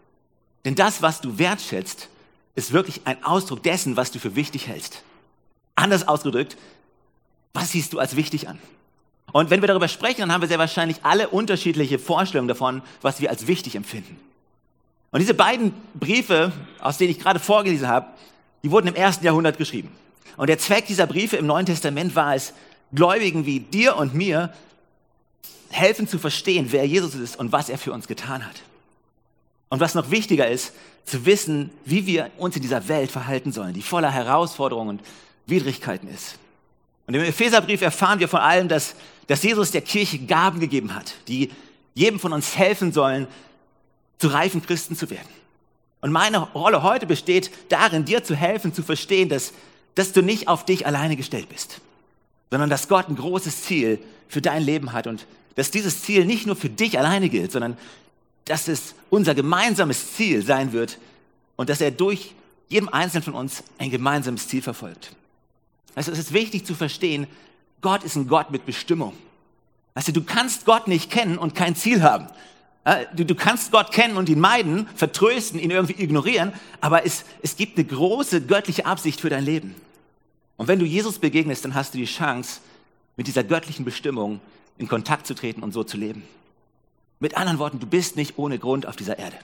Denn 0.64 0.75
das, 0.75 1.02
was 1.02 1.20
du 1.20 1.38
wertschätzt, 1.38 2.08
ist 2.54 2.72
wirklich 2.72 3.02
ein 3.04 3.22
Ausdruck 3.25 3.62
dessen, 3.62 3.96
was 3.96 4.10
du 4.10 4.19
für 4.19 4.37
wichtig 4.37 4.69
hältst. 4.69 5.02
Anders 5.75 6.06
ausgedrückt, 6.06 6.56
was 7.54 7.72
siehst 7.72 7.93
du 7.93 7.99
als 7.99 8.16
wichtig 8.16 8.49
an? 8.49 8.58
Und 9.32 9.50
wenn 9.50 9.62
wir 9.62 9.69
darüber 9.69 9.88
sprechen, 9.88 10.20
dann 10.20 10.32
haben 10.32 10.43
wir 10.43 10.49
sehr 10.49 10.58
wahrscheinlich 10.58 10.99
alle 11.02 11.28
unterschiedliche 11.28 11.99
Vorstellungen 11.99 12.49
davon, 12.49 12.82
was 13.00 13.20
wir 13.20 13.31
als 13.31 13.46
wichtig 13.46 13.75
empfinden. 13.75 14.19
Und 15.10 15.20
diese 15.20 15.34
beiden 15.34 15.72
Briefe, 15.94 16.52
aus 16.81 16.99
denen 16.99 17.10
ich 17.10 17.19
gerade 17.19 17.38
vorgelesen 17.38 17.88
habe, 17.88 18.08
die 18.62 18.70
wurden 18.70 18.88
im 18.88 18.94
ersten 18.94 19.25
Jahrhundert 19.25 19.58
geschrieben. 19.58 19.90
Und 20.37 20.49
der 20.49 20.58
Zweck 20.58 20.87
dieser 20.87 21.06
Briefe 21.06 21.37
im 21.37 21.46
Neuen 21.46 21.66
Testament 21.66 22.14
war 22.14 22.34
es, 22.34 22.52
Gläubigen 22.94 23.46
wie 23.46 23.60
dir 23.60 23.96
und 23.96 24.14
mir 24.14 24.52
helfen 25.70 26.06
zu 26.06 26.19
verstehen, 26.19 26.69
wer 26.70 26.87
Jesus 26.87 27.14
ist 27.14 27.38
und 27.38 27.52
was 27.52 27.70
er 27.70 27.78
für 27.78 27.93
uns 27.93 28.06
getan 28.06 28.44
hat. 28.46 28.62
Und 29.72 29.80
was 29.80 29.94
noch 29.94 30.10
wichtiger 30.10 30.48
ist, 30.48 30.74
zu 31.06 31.24
wissen, 31.24 31.70
wie 31.86 32.04
wir 32.06 32.30
uns 32.36 32.54
in 32.56 32.60
dieser 32.60 32.88
Welt 32.88 33.10
verhalten 33.10 33.52
sollen, 33.52 33.72
die 33.72 33.80
voller 33.80 34.10
Herausforderungen 34.10 34.98
und 34.98 35.00
Widrigkeiten 35.46 36.10
ist. 36.10 36.36
Und 37.06 37.14
im 37.14 37.22
Epheserbrief 37.22 37.80
erfahren 37.80 38.20
wir 38.20 38.28
vor 38.28 38.42
allem, 38.42 38.69
dass, 38.69 38.94
dass 39.28 39.42
Jesus 39.42 39.70
der 39.70 39.80
Kirche 39.80 40.19
Gaben 40.19 40.60
gegeben 40.60 40.94
hat, 40.94 41.14
die 41.26 41.50
jedem 41.94 42.20
von 42.20 42.34
uns 42.34 42.54
helfen 42.54 42.92
sollen, 42.92 43.26
zu 44.19 44.28
reifen 44.28 44.60
Christen 44.60 44.94
zu 44.94 45.08
werden. 45.08 45.30
Und 46.02 46.12
meine 46.12 46.40
Rolle 46.52 46.82
heute 46.82 47.06
besteht 47.06 47.50
darin, 47.70 48.04
dir 48.04 48.22
zu 48.22 48.36
helfen, 48.36 48.75
zu 48.75 48.82
verstehen, 48.82 49.30
dass, 49.30 49.54
dass 49.94 50.12
du 50.12 50.20
nicht 50.20 50.49
auf 50.49 50.66
dich 50.66 50.87
alleine 50.87 51.16
gestellt 51.16 51.49
bist, 51.49 51.80
sondern 52.50 52.68
dass 52.68 52.88
Gott 52.88 53.08
ein 53.08 53.16
großes 53.16 53.62
Ziel 53.62 54.00
für 54.28 54.42
dein 54.42 54.62
Leben 54.62 54.92
hat 54.92 55.06
und 55.06 55.26
dass 55.54 55.70
dieses 55.70 56.02
Ziel 56.02 56.26
nicht 56.26 56.47
nur 56.47 56.56
für 56.56 56.68
dich 56.68 56.99
alleine 56.99 57.30
gilt, 57.30 57.52
sondern 57.52 57.78
dass 58.44 58.68
es 58.68 58.94
unser 59.11 59.34
gemeinsames 59.34 60.14
Ziel 60.14 60.42
sein 60.42 60.72
wird 60.72 60.99
und 61.56 61.68
dass 61.68 61.80
er 61.80 61.90
durch 61.90 62.34
jedem 62.68 62.88
Einzelnen 62.88 63.22
von 63.22 63.34
uns 63.34 63.62
ein 63.78 63.90
gemeinsames 63.90 64.49
Ziel 64.49 64.62
verfolgt. 64.62 65.14
Also 65.94 66.11
es 66.11 66.18
ist 66.18 66.32
wichtig 66.32 66.64
zu 66.64 66.75
verstehen, 66.75 67.26
Gott 67.80 68.02
ist 68.04 68.16
ein 68.16 68.28
Gott 68.28 68.50
mit 68.50 68.64
Bestimmung. 68.64 69.14
Also 69.94 70.12
du 70.12 70.22
kannst 70.22 70.64
Gott 70.64 70.88
nicht 70.88 71.11
kennen 71.11 71.37
und 71.37 71.54
kein 71.54 71.76
Ziel 71.76 72.02
haben. 72.02 72.28
Du, 73.14 73.25
du 73.25 73.34
kannst 73.34 73.70
Gott 73.70 73.92
kennen 73.92 74.16
und 74.16 74.28
ihn 74.28 74.40
meiden, 74.40 74.88
vertrösten, 74.96 75.61
ihn 75.61 75.70
irgendwie 75.70 76.02
ignorieren, 76.02 76.52
aber 76.80 77.06
es, 77.06 77.25
es 77.42 77.56
gibt 77.56 77.78
eine 77.78 77.87
große 77.87 78.40
göttliche 78.40 78.87
Absicht 78.87 79.20
für 79.20 79.30
dein 79.30 79.44
Leben. 79.44 79.75
Und 80.56 80.66
wenn 80.66 80.78
du 80.78 80.84
Jesus 80.84 81.18
begegnest, 81.18 81.64
dann 81.64 81.75
hast 81.75 81.94
du 81.94 81.99
die 81.99 82.06
Chance, 82.06 82.61
mit 83.16 83.26
dieser 83.26 83.44
göttlichen 83.44 83.84
Bestimmung 83.84 84.40
in 84.78 84.88
Kontakt 84.88 85.26
zu 85.26 85.34
treten 85.34 85.62
und 85.62 85.72
so 85.72 85.84
zu 85.84 85.96
leben. 85.96 86.25
Mit 87.23 87.37
anderen 87.37 87.61
Worten, 87.61 87.79
du 87.79 87.87
bist 87.87 88.17
nicht 88.17 88.37
ohne 88.37 88.59
Grund 88.59 88.85
auf 88.85 88.97
dieser 88.97 89.17
Erde. 89.17 89.37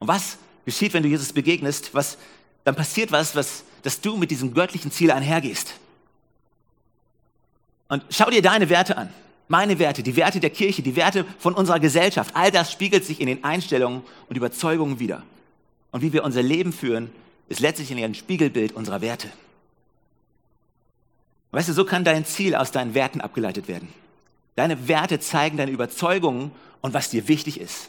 Und 0.00 0.08
was 0.08 0.38
geschieht, 0.64 0.92
wenn 0.92 1.04
du 1.04 1.08
Jesus 1.08 1.32
begegnest? 1.32 1.94
Was, 1.94 2.18
dann 2.64 2.74
passiert 2.74 3.12
was, 3.12 3.36
was, 3.36 3.62
dass 3.84 4.00
du 4.00 4.16
mit 4.16 4.32
diesem 4.32 4.52
göttlichen 4.54 4.90
Ziel 4.90 5.12
einhergehst. 5.12 5.74
Und 7.86 8.02
schau 8.10 8.28
dir 8.28 8.42
deine 8.42 8.70
Werte 8.70 8.96
an. 8.96 9.08
Meine 9.46 9.78
Werte, 9.78 10.02
die 10.02 10.16
Werte 10.16 10.40
der 10.40 10.50
Kirche, 10.50 10.82
die 10.82 10.96
Werte 10.96 11.24
von 11.38 11.54
unserer 11.54 11.78
Gesellschaft. 11.78 12.34
All 12.34 12.50
das 12.50 12.72
spiegelt 12.72 13.04
sich 13.04 13.20
in 13.20 13.28
den 13.28 13.44
Einstellungen 13.44 14.02
und 14.28 14.34
Überzeugungen 14.34 14.98
wider. 14.98 15.22
Und 15.92 16.02
wie 16.02 16.12
wir 16.12 16.24
unser 16.24 16.42
Leben 16.42 16.72
führen, 16.72 17.12
ist 17.48 17.60
letztlich 17.60 17.94
ein 17.94 18.14
Spiegelbild 18.16 18.72
unserer 18.72 19.00
Werte. 19.00 19.30
Weißt 21.52 21.68
du, 21.68 21.72
so 21.72 21.84
kann 21.84 22.02
dein 22.02 22.24
Ziel 22.24 22.56
aus 22.56 22.72
deinen 22.72 22.94
Werten 22.94 23.20
abgeleitet 23.20 23.68
werden. 23.68 23.92
Deine 24.56 24.88
Werte 24.88 25.20
zeigen 25.20 25.56
deine 25.56 25.70
Überzeugungen 25.70 26.52
und 26.80 26.94
was 26.94 27.10
dir 27.10 27.28
wichtig 27.28 27.60
ist. 27.60 27.88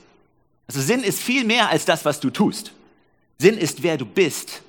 Also 0.67 0.81
Sinn 0.81 1.03
ist 1.03 1.22
viel 1.22 1.43
mehr 1.45 1.69
als 1.69 1.86
das, 1.86 2.05
was 2.05 2.19
du 2.19 2.29
tust. 2.29 2.72
Sinn 3.38 3.57
ist, 3.57 3.84
wer 3.84 3.98
du 3.98 4.05
bist 4.05 4.62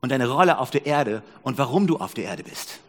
und 0.00 0.10
deine 0.10 0.28
Rolle 0.28 0.58
auf 0.58 0.70
der 0.70 0.86
Erde 0.86 1.22
und 1.42 1.58
warum 1.58 1.86
du 1.86 1.98
auf 1.98 2.14
der 2.14 2.24
Erde 2.24 2.42
bist. 2.42 2.80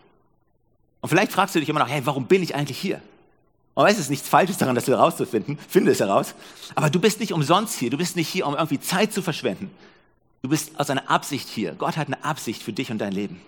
Und 1.02 1.10
vielleicht 1.10 1.32
fragst 1.32 1.54
du 1.54 1.60
dich 1.60 1.70
immer 1.70 1.80
noch, 1.80 1.90
hey, 1.90 2.02
warum 2.06 2.26
bin 2.26 2.42
ich 2.42 2.56
eigentlich 2.56 2.80
hier? 2.80 3.02
Und 3.76 3.84
weißt, 3.84 3.98
es 3.98 4.06
ist 4.06 4.10
nichts 4.10 4.30
Falsches 4.30 4.58
daran, 4.58 4.74
das 4.74 4.88
herauszufinden. 4.88 5.60
Finde 5.68 5.92
es 5.92 6.00
heraus. 6.00 6.34
Aber 6.74 6.90
du 6.90 7.00
bist 7.00 7.20
nicht 7.20 7.34
umsonst 7.34 7.78
hier. 7.78 7.90
Du 7.90 7.98
bist 7.98 8.16
nicht 8.16 8.30
hier, 8.30 8.48
um 8.48 8.56
irgendwie 8.56 8.80
Zeit 8.80 9.14
zu 9.14 9.22
verschwenden. 9.22 9.70
Du 10.42 10.50
bist 10.50 10.80
aus 10.80 10.90
einer 10.90 11.10
Absicht 11.10 11.50
hier. 11.50 11.74
Gott 11.74 11.98
hat 11.98 12.08
eine 12.08 12.24
Absicht 12.24 12.64
für 12.64 12.72
dich 12.72 12.90
und 12.90 13.00
dein 13.00 13.12
Leben. 13.12 13.42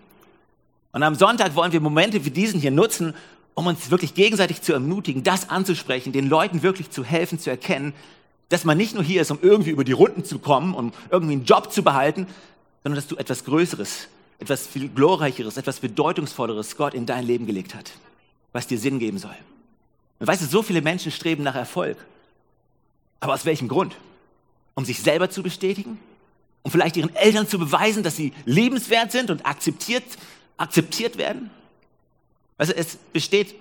Und 0.91 1.03
am 1.03 1.15
Sonntag 1.15 1.55
wollen 1.55 1.71
wir 1.71 1.79
Momente 1.79 2.25
wie 2.25 2.29
diesen 2.29 2.59
hier 2.59 2.71
nutzen, 2.71 3.13
um 3.57 3.65
uns 3.65 3.89
wirklich 3.89 4.13
gegenseitig 4.13 4.61
zu 4.61 4.71
ermutigen, 4.71 5.23
das 5.23 5.49
anzusprechen, 5.49 6.13
den 6.13 6.29
Leuten 6.29 6.61
wirklich 6.61 6.91
zu 6.91 7.03
helfen, 7.03 7.39
zu 7.39 7.49
erkennen, 7.49 7.95
dass 8.49 8.65
man 8.65 8.77
nicht 8.77 8.93
nur 8.93 9.03
hier 9.03 9.19
ist, 9.19 9.31
um 9.31 9.39
irgendwie 9.41 9.71
über 9.71 9.83
die 9.83 9.93
Runden 9.93 10.23
zu 10.23 10.37
kommen, 10.37 10.75
um 10.75 10.93
irgendwie 11.09 11.33
einen 11.33 11.45
Job 11.45 11.73
zu 11.73 11.81
behalten, 11.81 12.27
sondern 12.83 12.97
dass 12.97 13.07
du 13.07 13.15
etwas 13.15 13.45
Größeres, 13.45 14.09
etwas 14.37 14.67
viel 14.67 14.89
glorreicheres, 14.89 15.57
etwas 15.57 15.79
bedeutungsvolleres 15.79 16.77
Gott 16.77 16.93
in 16.93 17.07
dein 17.07 17.25
Leben 17.25 17.47
gelegt 17.47 17.73
hat, 17.73 17.89
was 18.53 18.67
dir 18.67 18.77
Sinn 18.77 18.99
geben 18.99 19.17
soll. 19.17 19.35
Und 20.19 20.27
weißt 20.27 20.43
du, 20.43 20.45
so 20.45 20.61
viele 20.61 20.83
Menschen 20.83 21.11
streben 21.11 21.41
nach 21.41 21.55
Erfolg. 21.55 21.97
Aber 23.21 23.33
aus 23.33 23.45
welchem 23.45 23.69
Grund? 23.69 23.95
Um 24.75 24.85
sich 24.85 25.01
selber 25.01 25.31
zu 25.31 25.41
bestätigen? 25.41 25.97
Um 26.61 26.69
vielleicht 26.69 26.95
ihren 26.95 27.15
Eltern 27.15 27.47
zu 27.47 27.57
beweisen, 27.57 28.03
dass 28.03 28.17
sie 28.17 28.33
lebenswert 28.45 29.11
sind 29.11 29.31
und 29.31 29.47
akzeptiert, 29.47 30.03
akzeptiert 30.57 31.17
werden? 31.17 31.49
Also 32.57 32.73
es 32.73 32.97
besteht, 33.13 33.55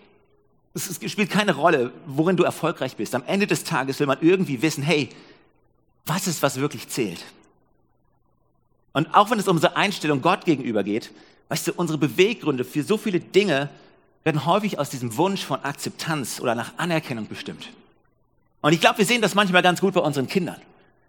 es 0.74 0.98
spielt 1.10 1.30
keine 1.30 1.54
Rolle, 1.54 1.92
worin 2.06 2.36
du 2.36 2.44
erfolgreich 2.44 2.96
bist. 2.96 3.14
Am 3.14 3.24
Ende 3.26 3.46
des 3.46 3.64
Tages 3.64 4.00
will 4.00 4.06
man 4.06 4.18
irgendwie 4.20 4.62
wissen, 4.62 4.82
hey, 4.82 5.08
was 6.06 6.26
ist, 6.26 6.42
was 6.42 6.60
wirklich 6.60 6.88
zählt? 6.88 7.24
Und 8.92 9.14
auch 9.14 9.30
wenn 9.30 9.38
es 9.38 9.48
um 9.48 9.56
unsere 9.56 9.76
Einstellung 9.76 10.22
Gott 10.22 10.44
gegenüber 10.44 10.82
geht, 10.82 11.10
weißt 11.48 11.68
du, 11.68 11.72
unsere 11.74 11.98
Beweggründe 11.98 12.64
für 12.64 12.82
so 12.82 12.96
viele 12.96 13.20
Dinge 13.20 13.68
werden 14.24 14.46
häufig 14.46 14.78
aus 14.78 14.90
diesem 14.90 15.16
Wunsch 15.16 15.44
von 15.44 15.62
Akzeptanz 15.62 16.40
oder 16.40 16.54
nach 16.54 16.72
Anerkennung 16.78 17.28
bestimmt. 17.28 17.70
Und 18.62 18.72
ich 18.72 18.80
glaube, 18.80 18.98
wir 18.98 19.04
sehen 19.04 19.22
das 19.22 19.34
manchmal 19.34 19.62
ganz 19.62 19.80
gut 19.80 19.94
bei 19.94 20.00
unseren 20.00 20.26
Kindern. 20.26 20.60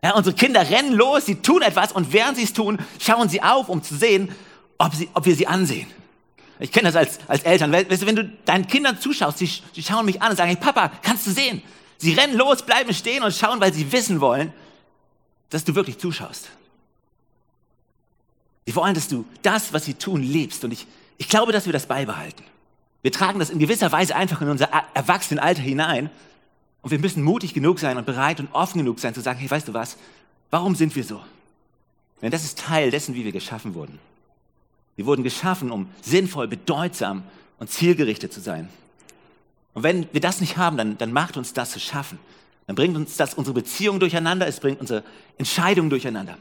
Ja, 0.04 0.16
unsere 0.16 0.36
Kinder 0.36 0.70
rennen 0.70 0.94
los, 0.94 1.26
sie 1.26 1.36
tun 1.36 1.62
etwas 1.62 1.92
und 1.92 2.14
während 2.14 2.38
sie 2.38 2.44
es 2.44 2.54
tun, 2.54 2.78
schauen 3.00 3.30
sie 3.30 3.42
auf, 3.42 3.70
um 3.70 3.82
zu 3.82 3.96
sehen, 3.96 4.30
ob, 4.78 4.94
sie, 4.94 5.10
ob 5.14 5.26
wir 5.26 5.36
sie 5.36 5.48
ansehen. 5.48 5.88
Ich 6.60 6.72
kenne 6.72 6.92
das 6.92 6.96
als, 6.96 7.20
als 7.28 7.44
Eltern. 7.44 7.72
Weißt 7.72 8.02
du, 8.02 8.06
wenn 8.06 8.16
du 8.16 8.26
deinen 8.46 8.68
Kindern 8.68 9.00
zuschaust, 9.00 9.38
sie, 9.38 9.50
sie 9.74 9.84
schauen 9.84 10.06
mich 10.06 10.22
an 10.22 10.32
und 10.32 10.38
sagen, 10.38 10.50
hey 10.50 10.58
Papa, 10.58 10.92
kannst 11.02 11.28
du 11.28 11.32
sehen? 11.32 11.62
Sie 11.98 12.14
rennen 12.14 12.36
los, 12.36 12.64
bleiben 12.64 12.94
stehen 12.94 13.24
und 13.24 13.34
schauen, 13.34 13.60
weil 13.60 13.74
sie 13.74 13.92
wissen 13.92 14.22
wollen, 14.22 14.54
dass 15.50 15.64
du 15.64 15.76
wirklich 15.76 15.98
zuschaust. 15.98 16.50
Sie 18.66 18.76
wollen, 18.76 18.94
dass 18.94 19.08
du 19.08 19.26
das, 19.44 19.72
was 19.72 19.86
sie 19.86 19.94
tun, 19.94 20.22
liebst. 20.22 20.64
Und 20.64 20.72
ich, 20.72 20.88
ich 21.18 21.30
glaube, 21.30 21.52
dass 21.52 21.66
wir 21.66 21.74
das 21.74 21.86
beibehalten. 21.86 22.44
Wir 23.02 23.12
tragen 23.12 23.40
das 23.40 23.50
in 23.50 23.60
gewisser 23.60 23.92
Weise 23.92 24.16
einfach 24.16 24.42
in 24.42 24.50
unser 24.50 24.70
Erwachsenenalter 24.94 25.62
hinein. 25.62 26.10
Und 26.82 26.92
wir 26.92 27.00
müssen 27.00 27.24
mutig 27.24 27.54
genug 27.54 27.80
sein 27.80 27.98
und 27.98 28.06
bereit 28.06 28.40
und 28.40 28.50
offen 28.54 28.80
genug 28.80 29.00
sein 29.00 29.14
zu 29.14 29.22
sagen, 29.22 29.40
hey, 29.40 29.50
weißt 29.50 29.68
du 29.68 29.74
was? 29.74 29.98
Warum 30.50 30.76
sind 30.76 30.96
wir 30.96 31.04
so? 31.04 31.22
Denn 32.22 32.32
das 32.32 32.44
ist 32.44 32.60
Teil 32.60 32.92
dessen, 32.92 33.16
wie 33.16 33.24
wir 33.24 33.32
geschaffen 33.32 33.74
wurden. 33.74 34.00
Wir 34.98 35.06
wurden 35.06 35.24
geschaffen, 35.24 35.72
um 35.72 35.88
sinnvoll, 36.02 36.48
bedeutsam 36.48 37.24
und 37.60 37.70
zielgerichtet 37.70 38.34
zu 38.34 38.42
sein. 38.42 38.68
Und 39.74 39.84
wenn 39.84 40.08
wir 40.12 40.22
das 40.22 40.42
nicht 40.42 40.58
haben, 40.58 40.76
dann, 40.76 40.98
dann 40.98 41.14
macht 41.14 41.38
uns 41.38 41.54
das 41.54 41.72
zu 41.72 41.80
schaffen. 41.80 42.20
Dann 42.66 42.76
bringt 42.76 42.98
uns 42.98 43.16
das 43.16 43.36
unsere 43.36 43.54
Beziehung 43.54 44.00
durcheinander, 44.00 44.48
es 44.48 44.60
bringt 44.60 44.82
unsere 44.82 45.04
Entscheidungen 45.38 45.90
durcheinander. 45.90 46.38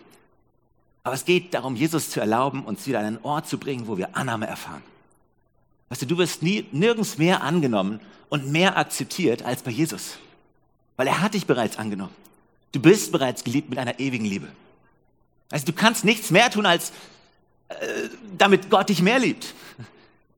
Aber 1.05 1.15
es 1.15 1.25
geht 1.25 1.55
darum, 1.55 1.77
Jesus 1.77 2.11
zu 2.11 2.19
erlauben, 2.19 2.65
uns 2.65 2.87
wieder 2.87 2.99
an 2.99 3.05
einen 3.05 3.19
Ort 3.23 3.47
zu 3.47 3.59
bringen, 3.59 3.87
wo 3.87 3.97
wir 3.97 4.17
Annahme 4.17 4.47
erfahren. 4.47 4.83
Weißt 5.89 6.03
du, 6.03 6.07
du 6.07 6.19
wirst 6.19 6.43
nie, 6.43 6.67
nirgends 6.73 7.19
mehr 7.19 7.43
angenommen 7.43 8.01
und 8.29 8.51
mehr 8.51 8.77
akzeptiert 8.77 9.43
als 9.43 9.63
bei 9.63 9.71
Jesus. 9.71 10.19
Weil 10.97 11.07
er 11.07 11.21
hat 11.21 11.35
dich 11.35 11.47
bereits 11.47 11.79
angenommen. 11.79 12.15
Du 12.73 12.81
bist 12.81 13.13
bereits 13.13 13.45
geliebt 13.45 13.71
mit 13.71 13.79
einer 13.79 14.01
ewigen 14.01 14.25
Liebe. 14.25 14.49
Also 15.51 15.67
du 15.67 15.73
kannst 15.73 16.05
nichts 16.05 16.31
mehr 16.31 16.51
tun, 16.51 16.67
als 16.67 16.93
damit 18.39 18.71
Gott 18.71 18.89
dich 18.89 19.03
mehr 19.03 19.19
liebt. 19.19 19.55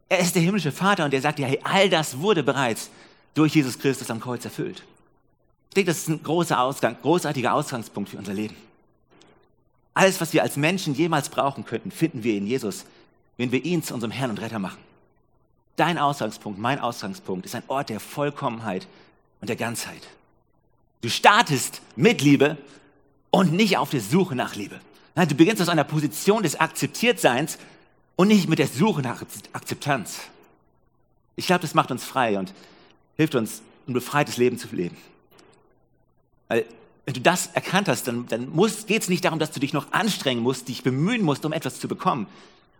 Er 0.08 0.20
ist 0.20 0.34
der 0.34 0.42
himmlische 0.42 0.72
Vater 0.72 1.04
und 1.04 1.12
er 1.12 1.20
sagt 1.20 1.38
dir, 1.38 1.46
hey, 1.46 1.60
all 1.62 1.90
das 1.90 2.18
wurde 2.18 2.42
bereits 2.42 2.90
durch 3.34 3.54
Jesus 3.54 3.78
Christus 3.78 4.10
am 4.10 4.20
Kreuz 4.20 4.44
erfüllt. 4.44 4.82
Ich 5.68 5.74
denke, 5.74 5.90
das 5.90 5.98
ist 5.98 6.08
ein 6.08 6.22
großer 6.22 6.58
Ausgang, 6.58 6.96
großartiger 7.02 7.52
Ausgangspunkt 7.52 8.10
für 8.10 8.16
unser 8.16 8.32
Leben. 8.32 8.56
Alles, 9.92 10.20
was 10.20 10.32
wir 10.32 10.42
als 10.42 10.56
Menschen 10.56 10.94
jemals 10.94 11.28
brauchen 11.28 11.64
könnten, 11.64 11.90
finden 11.90 12.24
wir 12.24 12.34
in 12.36 12.46
Jesus, 12.46 12.84
wenn 13.36 13.52
wir 13.52 13.64
ihn 13.64 13.82
zu 13.82 13.94
unserem 13.94 14.12
Herrn 14.12 14.30
und 14.30 14.40
Retter 14.40 14.58
machen. 14.58 14.78
Dein 15.76 15.98
Ausgangspunkt, 15.98 16.58
mein 16.58 16.80
Ausgangspunkt 16.80 17.44
ist 17.46 17.54
ein 17.54 17.62
Ort 17.68 17.90
der 17.90 18.00
Vollkommenheit 18.00 18.86
und 19.40 19.48
der 19.48 19.56
Ganzheit. 19.56 20.02
Du 21.02 21.08
startest 21.08 21.82
mit 21.94 22.22
Liebe 22.22 22.56
und 23.30 23.52
nicht 23.52 23.76
auf 23.76 23.90
der 23.90 24.00
Suche 24.00 24.34
nach 24.34 24.56
Liebe. 24.56 24.80
Du 25.26 25.34
beginnst 25.34 25.60
aus 25.60 25.68
einer 25.68 25.84
Position 25.84 26.42
des 26.42 26.60
Akzeptiertseins 26.60 27.58
und 28.16 28.28
nicht 28.28 28.48
mit 28.48 28.58
der 28.58 28.68
Suche 28.68 29.02
nach 29.02 29.22
Akzeptanz. 29.52 30.20
Ich 31.36 31.46
glaube, 31.46 31.62
das 31.62 31.74
macht 31.74 31.90
uns 31.90 32.04
frei 32.04 32.38
und 32.38 32.52
hilft 33.16 33.34
uns, 33.34 33.62
ein 33.86 33.94
befreites 33.94 34.36
Leben 34.36 34.58
zu 34.58 34.68
leben. 34.74 34.96
Weil, 36.48 36.66
wenn 37.04 37.14
du 37.14 37.20
das 37.20 37.48
erkannt 37.54 37.88
hast, 37.88 38.06
dann, 38.06 38.26
dann 38.26 38.52
geht 38.86 39.02
es 39.02 39.08
nicht 39.08 39.24
darum, 39.24 39.38
dass 39.38 39.50
du 39.50 39.60
dich 39.60 39.72
noch 39.72 39.92
anstrengen 39.92 40.42
musst, 40.42 40.68
dich 40.68 40.82
bemühen 40.82 41.22
musst, 41.22 41.44
um 41.44 41.52
etwas 41.52 41.80
zu 41.80 41.88
bekommen, 41.88 42.26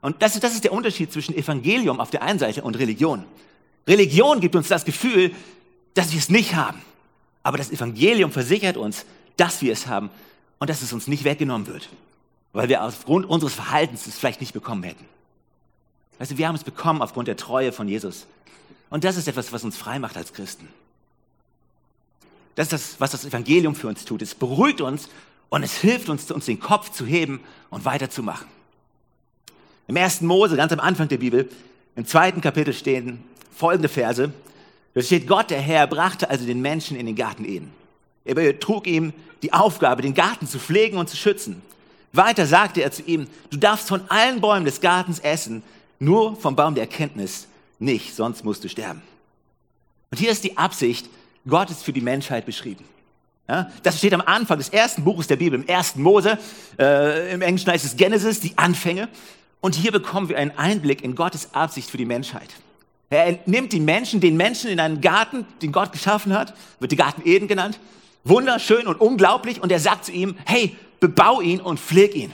und 0.00 0.23
das 0.23 0.35
ist, 0.35 0.45
das 0.45 0.54
ist 0.54 0.64
der 0.64 0.73
Unterschied 0.73 1.12
zwischen 1.12 1.35
Evangelium 1.35 2.00
auf 2.00 2.11
der 2.11 2.23
einen 2.23 2.38
Seite 2.38 2.62
und 2.62 2.78
Religion. 2.78 3.25
Religion 3.87 4.40
gibt 4.40 4.54
uns 4.54 4.68
das 4.68 4.85
Gefühl, 4.85 5.33
dass 5.95 6.12
wir 6.12 6.18
es 6.18 6.28
nicht 6.28 6.54
haben. 6.54 6.80
Aber 7.42 7.59
das 7.59 7.71
Evangelium 7.71 8.30
versichert 8.30 8.76
uns, 8.76 9.04
dass 9.37 9.62
wir 9.62 9.73
es 9.73 9.87
haben 9.87 10.11
und 10.59 10.71
dass 10.71 10.83
es 10.83 10.92
uns 10.92 11.07
nicht 11.07 11.25
weggenommen 11.25 11.66
wird. 11.66 11.88
Weil 12.52 12.69
wir 12.69 12.83
aufgrund 12.83 13.26
unseres 13.26 13.55
Verhaltens 13.55 14.07
es 14.07 14.19
vielleicht 14.19 14.40
nicht 14.40 14.52
bekommen 14.52 14.83
hätten. 14.83 15.05
Weißt 16.19 16.33
du, 16.33 16.38
wir 16.38 16.49
haben 16.49 16.55
es 16.55 16.64
bekommen 16.64 17.02
aufgrund 17.02 17.28
der 17.28 17.37
Treue 17.37 17.73
von 17.73 17.88
Jesus. 17.88 18.26
Und 18.90 19.05
das 19.05 19.17
ist 19.17 19.28
etwas, 19.28 19.52
was 19.52 19.64
uns 19.64 19.76
frei 19.76 19.99
macht 19.99 20.17
als 20.17 20.33
Christen. 20.33 20.69
Das 22.55 22.67
ist 22.67 22.73
das, 22.73 23.00
was 23.00 23.12
das 23.12 23.25
Evangelium 23.25 23.75
für 23.75 23.87
uns 23.87 24.05
tut. 24.05 24.23
Es 24.23 24.35
beruhigt 24.35 24.81
uns 24.81 25.09
und 25.49 25.62
es 25.62 25.76
hilft 25.76 26.09
uns, 26.09 26.31
uns 26.31 26.47
den 26.47 26.59
Kopf 26.59 26.90
zu 26.90 27.07
heben 27.07 27.40
und 27.71 27.85
weiterzumachen. 27.85 28.49
Im 29.87 29.97
ersten 29.97 30.26
Mose, 30.26 30.57
ganz 30.57 30.73
am 30.73 30.81
Anfang 30.81 31.09
der 31.09 31.19
Bibel, 31.19 31.49
im 31.97 32.07
zweiten 32.07 32.40
Kapitel 32.40 32.75
stehen 32.75 33.23
folgende 33.55 33.88
Verse. 33.88 34.33
Da 34.95 35.02
steht, 35.02 35.26
Gott, 35.26 35.50
der 35.50 35.61
Herr, 35.61 35.87
brachte 35.87 36.31
also 36.31 36.47
den 36.47 36.61
Menschen 36.61 36.97
in 36.97 37.07
den 37.07 37.17
Garten 37.17 37.45
Eden. 37.45 37.73
Er 38.25 38.61
trug 38.61 38.87
ihm 38.87 39.12
die 39.43 39.52
Aufgabe, 39.52 40.02
den 40.02 40.14
Garten 40.14 40.47
zu 40.47 40.59
pflegen 40.59 40.99
und 40.99 41.09
zu 41.09 41.17
schützen. 41.17 41.62
Weiter 42.12 42.47
sagte 42.47 42.83
er 42.83 42.91
zu 42.91 43.03
ihm, 43.03 43.27
du 43.50 43.59
darfst 43.59 43.88
von 43.88 44.03
allen 44.09 44.41
Bäumen 44.41 44.65
des 44.65 44.81
Gartens 44.81 45.19
essen, 45.19 45.62
nur 45.99 46.37
vom 46.37 46.57
Baum 46.57 46.75
der 46.75 46.85
Erkenntnis 46.85 47.47
nicht, 47.79 48.15
sonst 48.15 48.45
musst 48.45 48.65
du 48.65 48.69
sterben. 48.69 49.03
Und 50.11 50.19
hier 50.19 50.31
ist 50.31 50.45
die 50.45 50.57
Absicht 50.57 51.09
Gottes 51.47 51.83
für 51.83 51.93
die 51.93 52.00
Menschheit 52.00 52.47
beschrieben. 52.47 52.85
Ja, 53.49 53.71
das 53.83 53.99
steht 53.99 54.12
am 54.12 54.21
Anfang 54.21 54.59
des 54.59 54.69
ersten 54.69 55.05
Buches 55.05 55.27
der 55.27 55.37
Bibel, 55.37 55.59
im 55.59 55.67
ersten 55.67 56.03
Mose. 56.03 56.38
Äh, 56.79 57.33
Im 57.33 57.41
Englischen 57.41 57.71
heißt 57.71 57.85
es 57.85 57.97
Genesis, 57.97 58.41
die 58.41 58.57
Anfänge. 58.59 59.09
Und 59.61 59.75
hier 59.75 59.91
bekommen 59.91 60.29
wir 60.29 60.37
einen 60.37 60.50
Einblick 60.50 61.03
in 61.03 61.15
Gottes 61.15 61.55
Absicht 61.55 61.91
für 61.91 61.97
die 61.97 62.05
Menschheit. 62.05 62.49
Er 63.11 63.38
nimmt 63.47 63.73
die 63.73 63.81
Menschen, 63.81 64.21
den 64.21 64.37
Menschen 64.37 64.71
in 64.71 64.81
einen 64.81 65.00
Garten, 65.00 65.47
den 65.62 65.73
Gott 65.73 65.93
geschaffen 65.93 66.35
hat, 66.35 66.53
wird 66.79 66.93
der 66.93 66.99
Garten 66.99 67.23
Eden 67.25 67.49
genannt, 67.49 67.81
wunderschön 68.23 68.87
und 68.87 69.00
unglaublich, 69.00 69.62
und 69.62 69.73
er 69.73 69.81
sagt 69.81 70.05
zu 70.05 70.12
ihm, 70.12 70.37
hey, 70.45 70.77
bebau 71.00 71.40
ihn 71.40 71.61
und 71.61 71.81
pfleg 71.81 72.14
ihn. 72.14 72.33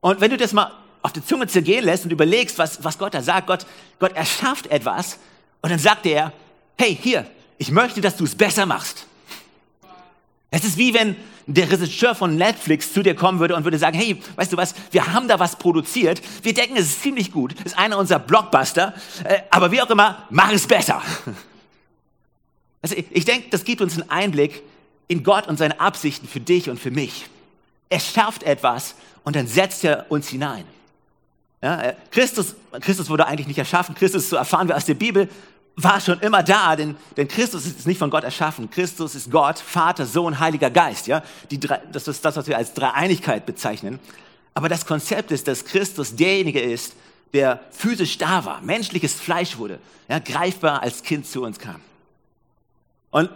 Und 0.00 0.20
wenn 0.20 0.30
du 0.30 0.36
das 0.36 0.52
mal 0.52 0.72
auf 1.02 1.12
die 1.12 1.24
Zunge 1.24 1.46
zergehen 1.46 1.84
lässt 1.84 2.04
und 2.04 2.12
überlegst, 2.12 2.58
was, 2.58 2.82
was 2.84 2.98
Gott 2.98 3.14
da 3.14 3.22
sagt, 3.22 3.46
Gott, 3.46 3.66
Gott 3.98 4.12
erschafft 4.12 4.68
etwas, 4.68 5.18
und 5.62 5.70
dann 5.70 5.78
sagt 5.78 6.06
er, 6.06 6.32
hey, 6.76 6.98
hier, 7.00 7.26
ich 7.56 7.70
möchte, 7.70 8.00
dass 8.00 8.16
du 8.16 8.24
es 8.24 8.34
besser 8.34 8.66
machst. 8.66 9.06
Es 10.50 10.64
ist 10.64 10.76
wie 10.76 10.92
wenn 10.92 11.16
der 11.46 11.70
Regisseur 11.70 12.14
von 12.14 12.36
Netflix 12.36 12.92
zu 12.92 13.02
dir 13.02 13.14
kommen 13.14 13.40
würde 13.40 13.56
und 13.56 13.64
würde 13.64 13.78
sagen, 13.78 13.96
hey, 13.96 14.20
weißt 14.36 14.52
du 14.52 14.56
was, 14.56 14.74
wir 14.90 15.12
haben 15.12 15.28
da 15.28 15.38
was 15.38 15.56
produziert, 15.56 16.20
wir 16.42 16.54
denken, 16.54 16.76
es 16.76 16.86
ist 16.86 17.02
ziemlich 17.02 17.32
gut, 17.32 17.54
ist 17.64 17.78
einer 17.78 17.98
unserer 17.98 18.18
Blockbuster, 18.18 18.94
äh, 19.24 19.40
aber 19.50 19.70
wie 19.70 19.80
auch 19.80 19.90
immer, 19.90 20.26
mach 20.30 20.52
es 20.52 20.66
besser. 20.66 21.02
Also 22.80 22.96
ich 23.10 23.24
denke, 23.24 23.48
das 23.50 23.62
gibt 23.62 23.80
uns 23.80 23.94
einen 23.94 24.10
Einblick 24.10 24.60
in 25.06 25.22
Gott 25.22 25.46
und 25.46 25.56
seine 25.56 25.78
Absichten 25.78 26.26
für 26.26 26.40
dich 26.40 26.68
und 26.68 26.80
für 26.80 26.90
mich. 26.90 27.26
Er 27.92 28.00
schafft 28.00 28.42
etwas 28.42 28.94
und 29.22 29.36
dann 29.36 29.46
setzt 29.46 29.84
er 29.84 30.06
uns 30.10 30.28
hinein. 30.28 30.64
Ja, 31.60 31.78
äh, 31.82 31.94
Christus, 32.10 32.54
Christus 32.80 33.10
wurde 33.10 33.26
eigentlich 33.26 33.46
nicht 33.46 33.58
erschaffen, 33.58 33.94
Christus, 33.94 34.30
so 34.30 34.36
erfahren 34.36 34.66
wir 34.66 34.76
aus 34.76 34.86
der 34.86 34.94
Bibel, 34.94 35.28
war 35.76 36.00
schon 36.00 36.18
immer 36.20 36.42
da, 36.42 36.74
denn, 36.74 36.96
denn 37.18 37.28
Christus 37.28 37.66
ist 37.66 37.86
nicht 37.86 37.98
von 37.98 38.08
Gott 38.08 38.24
erschaffen. 38.24 38.70
Christus 38.70 39.14
ist 39.14 39.30
Gott, 39.30 39.58
Vater, 39.58 40.06
Sohn, 40.06 40.40
Heiliger 40.40 40.70
Geist. 40.70 41.06
Ja? 41.06 41.22
Die 41.50 41.60
drei, 41.60 41.82
das 41.92 42.08
ist 42.08 42.24
das, 42.24 42.34
was 42.34 42.46
wir 42.46 42.56
als 42.56 42.72
Dreieinigkeit 42.72 43.44
bezeichnen. 43.44 43.98
Aber 44.54 44.70
das 44.70 44.86
Konzept 44.86 45.30
ist, 45.30 45.46
dass 45.46 45.66
Christus 45.66 46.16
derjenige 46.16 46.60
ist, 46.60 46.94
der 47.34 47.60
physisch 47.72 48.16
da 48.16 48.46
war, 48.46 48.62
menschliches 48.62 49.14
Fleisch 49.14 49.58
wurde, 49.58 49.78
ja, 50.08 50.18
greifbar 50.18 50.82
als 50.82 51.02
Kind 51.02 51.26
zu 51.26 51.42
uns 51.42 51.58
kam. 51.58 51.82
Und 53.10 53.28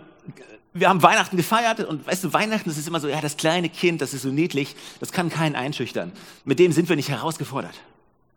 wir 0.79 0.89
haben 0.89 1.03
Weihnachten 1.03 1.37
gefeiert 1.37 1.81
und 1.81 2.07
weißt 2.07 2.25
du, 2.25 2.33
Weihnachten, 2.33 2.69
das 2.69 2.79
ist 2.79 2.87
immer 2.87 3.01
so, 3.01 3.09
ja, 3.09 3.21
das 3.21 3.37
kleine 3.37 3.69
Kind, 3.69 4.01
das 4.01 4.15
ist 4.15 4.23
so 4.23 4.29
niedlich, 4.29 4.77
das 5.01 5.13
kann 5.13 5.31
keinen 5.31 5.55
einschüchtern. 5.55 6.13
Mit 6.45 6.59
dem 6.59 6.73
sind 6.73 6.89
wir 6.89 6.97
nicht 6.97 7.09
herausgefordert. 7.09 7.75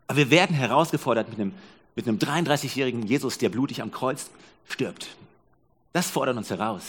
Aber 0.06 0.16
wir 0.16 0.30
werden 0.30 0.56
herausgefordert 0.56 1.28
mit 1.28 1.38
einem, 1.38 1.54
mit 1.94 2.08
einem 2.08 2.18
33-jährigen 2.18 3.06
Jesus, 3.06 3.38
der 3.38 3.48
blutig 3.48 3.82
am 3.82 3.90
Kreuz 3.90 4.30
stirbt. 4.68 5.08
Das 5.92 6.10
fordert 6.10 6.36
uns 6.36 6.50
heraus. 6.50 6.82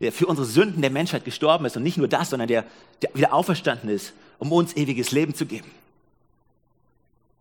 Der 0.00 0.12
für 0.12 0.26
unsere 0.26 0.46
Sünden 0.46 0.82
der 0.82 0.90
Menschheit 0.90 1.24
gestorben 1.24 1.64
ist 1.64 1.76
und 1.76 1.82
nicht 1.82 1.96
nur 1.96 2.08
das, 2.08 2.30
sondern 2.30 2.48
der, 2.48 2.64
der 3.00 3.14
wieder 3.14 3.32
auferstanden 3.32 3.88
ist, 3.88 4.12
um 4.38 4.52
uns 4.52 4.76
ewiges 4.76 5.12
Leben 5.12 5.34
zu 5.34 5.46
geben. 5.46 5.70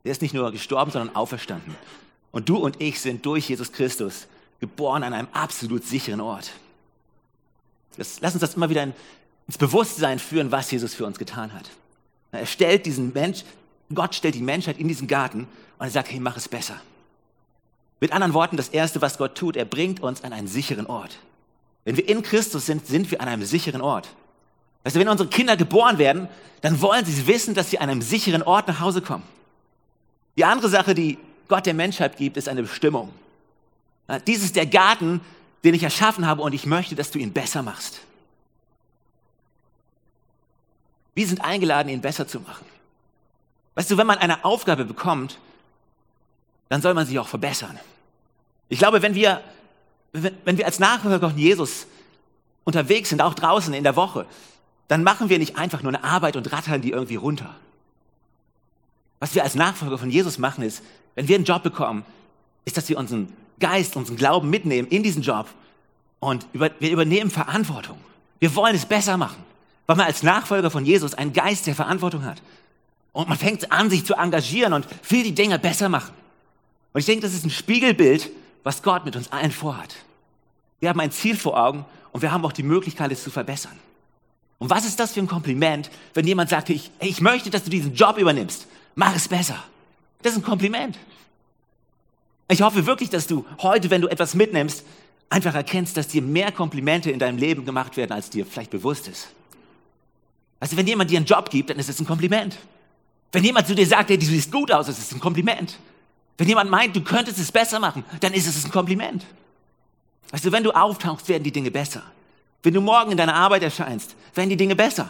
Der 0.03 0.11
ist 0.11 0.21
nicht 0.21 0.33
nur 0.33 0.51
gestorben, 0.51 0.91
sondern 0.91 1.15
auferstanden. 1.15 1.75
Und 2.31 2.49
du 2.49 2.57
und 2.57 2.81
ich 2.81 2.99
sind 2.99 3.25
durch 3.25 3.49
Jesus 3.49 3.71
Christus 3.71 4.27
geboren 4.59 5.03
an 5.03 5.13
einem 5.13 5.27
absolut 5.33 5.83
sicheren 5.83 6.21
Ort. 6.21 6.51
Das, 7.97 8.19
lass 8.21 8.33
uns 8.33 8.41
das 8.41 8.55
immer 8.55 8.69
wieder 8.69 8.83
ins 8.83 9.57
Bewusstsein 9.57 10.19
führen, 10.19 10.51
was 10.51 10.71
Jesus 10.71 10.93
für 10.93 11.05
uns 11.05 11.19
getan 11.19 11.53
hat. 11.53 11.69
Er 12.31 12.45
stellt 12.45 12.85
diesen 12.85 13.13
Mensch, 13.13 13.43
Gott 13.93 14.15
stellt 14.15 14.35
die 14.35 14.41
Menschheit 14.41 14.79
in 14.79 14.87
diesen 14.87 15.07
Garten 15.07 15.47
und 15.77 15.85
er 15.85 15.91
sagt, 15.91 16.11
hey, 16.11 16.19
mach 16.19 16.37
es 16.37 16.47
besser. 16.47 16.79
Mit 17.99 18.11
anderen 18.11 18.33
Worten, 18.33 18.57
das 18.57 18.69
Erste, 18.69 19.01
was 19.01 19.17
Gott 19.17 19.35
tut, 19.35 19.55
er 19.55 19.65
bringt 19.65 20.01
uns 20.01 20.23
an 20.23 20.33
einen 20.33 20.47
sicheren 20.47 20.87
Ort. 20.87 21.17
Wenn 21.85 21.97
wir 21.97 22.07
in 22.07 22.23
Christus 22.23 22.65
sind, 22.65 22.87
sind 22.87 23.11
wir 23.11 23.21
an 23.21 23.27
einem 23.27 23.45
sicheren 23.45 23.81
Ort. 23.81 24.09
Weißt 24.83 24.95
du, 24.95 24.99
wenn 24.99 25.07
unsere 25.07 25.29
Kinder 25.29 25.55
geboren 25.55 25.97
werden, 25.97 26.27
dann 26.61 26.81
wollen 26.81 27.05
sie 27.05 27.27
wissen, 27.27 27.53
dass 27.53 27.69
sie 27.69 27.79
an 27.79 27.89
einem 27.89 28.01
sicheren 28.01 28.43
Ort 28.43 28.67
nach 28.67 28.79
Hause 28.79 29.01
kommen. 29.01 29.23
Die 30.35 30.43
andere 30.43 30.69
Sache, 30.69 30.93
die 30.95 31.17
Gott 31.47 31.65
der 31.65 31.73
Menschheit 31.73 32.17
gibt, 32.17 32.37
ist 32.37 32.49
eine 32.49 32.63
Bestimmung. 32.63 33.13
Dies 34.27 34.43
ist 34.43 34.55
der 34.55 34.65
Garten, 34.65 35.21
den 35.63 35.73
ich 35.73 35.83
erschaffen 35.83 36.27
habe 36.27 36.41
und 36.41 36.53
ich 36.53 36.65
möchte, 36.65 36.95
dass 36.95 37.11
du 37.11 37.19
ihn 37.19 37.33
besser 37.33 37.61
machst. 37.61 38.01
Wir 41.15 41.27
sind 41.27 41.41
eingeladen, 41.41 41.89
ihn 41.89 42.01
besser 42.01 42.27
zu 42.27 42.39
machen. 42.39 42.65
Weißt 43.75 43.89
du, 43.89 43.97
wenn 43.97 44.07
man 44.07 44.17
eine 44.17 44.43
Aufgabe 44.45 44.85
bekommt, 44.85 45.39
dann 46.69 46.81
soll 46.81 46.93
man 46.93 47.05
sie 47.05 47.17
auch 47.19 47.27
verbessern. 47.27 47.79
Ich 48.69 48.79
glaube, 48.79 49.01
wenn 49.01 49.15
wir, 49.15 49.41
wenn 50.11 50.57
wir 50.57 50.65
als 50.65 50.79
Nachfolger 50.79 51.29
von 51.29 51.37
Jesus 51.37 51.87
unterwegs 52.63 53.09
sind, 53.09 53.21
auch 53.21 53.33
draußen 53.33 53.73
in 53.73 53.83
der 53.83 53.95
Woche, 53.95 54.25
dann 54.87 55.03
machen 55.03 55.29
wir 55.29 55.39
nicht 55.39 55.57
einfach 55.57 55.81
nur 55.81 55.93
eine 55.93 56.03
Arbeit 56.03 56.35
und 56.35 56.51
rattern 56.51 56.81
die 56.81 56.91
irgendwie 56.91 57.15
runter. 57.15 57.55
Was 59.19 59.35
wir 59.35 59.43
als 59.43 59.55
Nachfolger 59.55 59.97
von 59.97 60.09
Jesus 60.09 60.37
machen 60.37 60.63
ist, 60.63 60.83
wenn 61.15 61.27
wir 61.27 61.35
einen 61.35 61.45
Job 61.45 61.63
bekommen, 61.63 62.03
ist, 62.65 62.77
dass 62.77 62.89
wir 62.89 62.97
unseren 62.97 63.31
Geist, 63.59 63.95
unseren 63.95 64.17
Glauben 64.17 64.49
mitnehmen 64.49 64.87
in 64.87 65.03
diesen 65.03 65.21
Job 65.21 65.47
und 66.19 66.47
über, 66.53 66.69
wir 66.79 66.91
übernehmen 66.91 67.31
Verantwortung. 67.31 67.97
Wir 68.39 68.55
wollen 68.55 68.75
es 68.75 68.85
besser 68.85 69.17
machen, 69.17 69.43
weil 69.87 69.95
man 69.95 70.05
als 70.05 70.23
Nachfolger 70.23 70.71
von 70.71 70.85
Jesus 70.85 71.13
einen 71.13 71.33
Geist 71.33 71.67
der 71.67 71.75
Verantwortung 71.75 72.25
hat. 72.25 72.41
Und 73.11 73.29
man 73.29 73.37
fängt 73.37 73.71
an, 73.71 73.89
sich 73.89 74.05
zu 74.05 74.15
engagieren 74.15 74.73
und 74.73 74.87
will 75.09 75.23
die 75.23 75.35
Dinge 75.35 75.59
besser 75.59 75.87
machen. 75.87 76.13
Und 76.93 76.99
ich 76.99 77.05
denke, 77.05 77.21
das 77.21 77.33
ist 77.33 77.45
ein 77.45 77.51
Spiegelbild, 77.51 78.29
was 78.63 78.81
Gott 78.81 79.05
mit 79.05 79.15
uns 79.15 79.31
allen 79.31 79.51
vorhat. 79.51 79.95
Wir 80.79 80.89
haben 80.89 80.99
ein 80.99 81.11
Ziel 81.11 81.37
vor 81.37 81.57
Augen 81.57 81.85
und 82.11 82.21
wir 82.21 82.31
haben 82.31 82.43
auch 82.45 82.51
die 82.51 82.63
Möglichkeit, 82.63 83.11
es 83.11 83.23
zu 83.23 83.31
verbessern. 83.31 83.77
Und 84.59 84.69
was 84.69 84.85
ist 84.85 84.99
das 84.99 85.13
für 85.13 85.19
ein 85.19 85.27
Kompliment, 85.27 85.89
wenn 86.13 86.25
jemand 86.25 86.49
sagt, 86.49 86.69
ich, 86.69 86.91
ich 86.99 87.21
möchte, 87.21 87.49
dass 87.49 87.63
du 87.63 87.69
diesen 87.69 87.93
Job 87.93 88.17
übernimmst, 88.17 88.67
mach 88.95 89.15
es 89.15 89.27
besser. 89.27 89.61
Das 90.21 90.33
ist 90.33 90.39
ein 90.39 90.43
Kompliment. 90.43 90.97
Ich 92.47 92.61
hoffe 92.61 92.85
wirklich, 92.85 93.09
dass 93.09 93.27
du 93.27 93.45
heute, 93.61 93.89
wenn 93.89 94.01
du 94.01 94.07
etwas 94.07 94.35
mitnimmst, 94.35 94.85
einfach 95.29 95.55
erkennst, 95.55 95.97
dass 95.97 96.07
dir 96.07 96.21
mehr 96.21 96.51
Komplimente 96.51 97.09
in 97.09 97.19
deinem 97.19 97.37
Leben 97.37 97.65
gemacht 97.65 97.97
werden, 97.97 98.11
als 98.11 98.29
dir 98.29 98.45
vielleicht 98.45 98.69
bewusst 98.69 99.07
ist. 99.07 99.29
Also 100.59 100.77
wenn 100.77 100.87
jemand 100.87 101.09
dir 101.09 101.17
einen 101.17 101.25
Job 101.25 101.49
gibt, 101.49 101.69
dann 101.69 101.79
ist 101.79 101.89
es 101.89 101.99
ein 101.99 102.05
Kompliment. 102.05 102.57
Wenn 103.31 103.43
jemand 103.43 103.67
zu 103.67 103.75
dir 103.75 103.85
sagt, 103.85 104.09
hey, 104.09 104.17
du 104.17 104.25
siehst 104.25 104.51
gut 104.51 104.71
aus, 104.71 104.87
ist 104.87 104.99
es 104.99 105.11
ein 105.11 105.19
Kompliment. 105.19 105.79
Wenn 106.37 106.47
jemand 106.47 106.69
meint, 106.69 106.95
du 106.95 107.01
könntest 107.01 107.39
es 107.39 107.51
besser 107.51 107.79
machen, 107.79 108.05
dann 108.21 108.33
ist 108.33 108.47
es 108.47 108.63
ein 108.63 108.71
Kompliment. 108.71 109.25
Du, 110.41 110.51
wenn 110.51 110.63
du 110.63 110.71
auftauchst, 110.71 111.27
werden 111.29 111.43
die 111.43 111.51
Dinge 111.51 111.69
besser. 111.71 112.03
Wenn 112.63 112.73
du 112.73 112.81
morgen 112.81 113.11
in 113.11 113.17
deiner 113.17 113.35
Arbeit 113.35 113.63
erscheinst, 113.63 114.15
werden 114.33 114.49
die 114.49 114.57
Dinge 114.57 114.75
besser. 114.75 115.09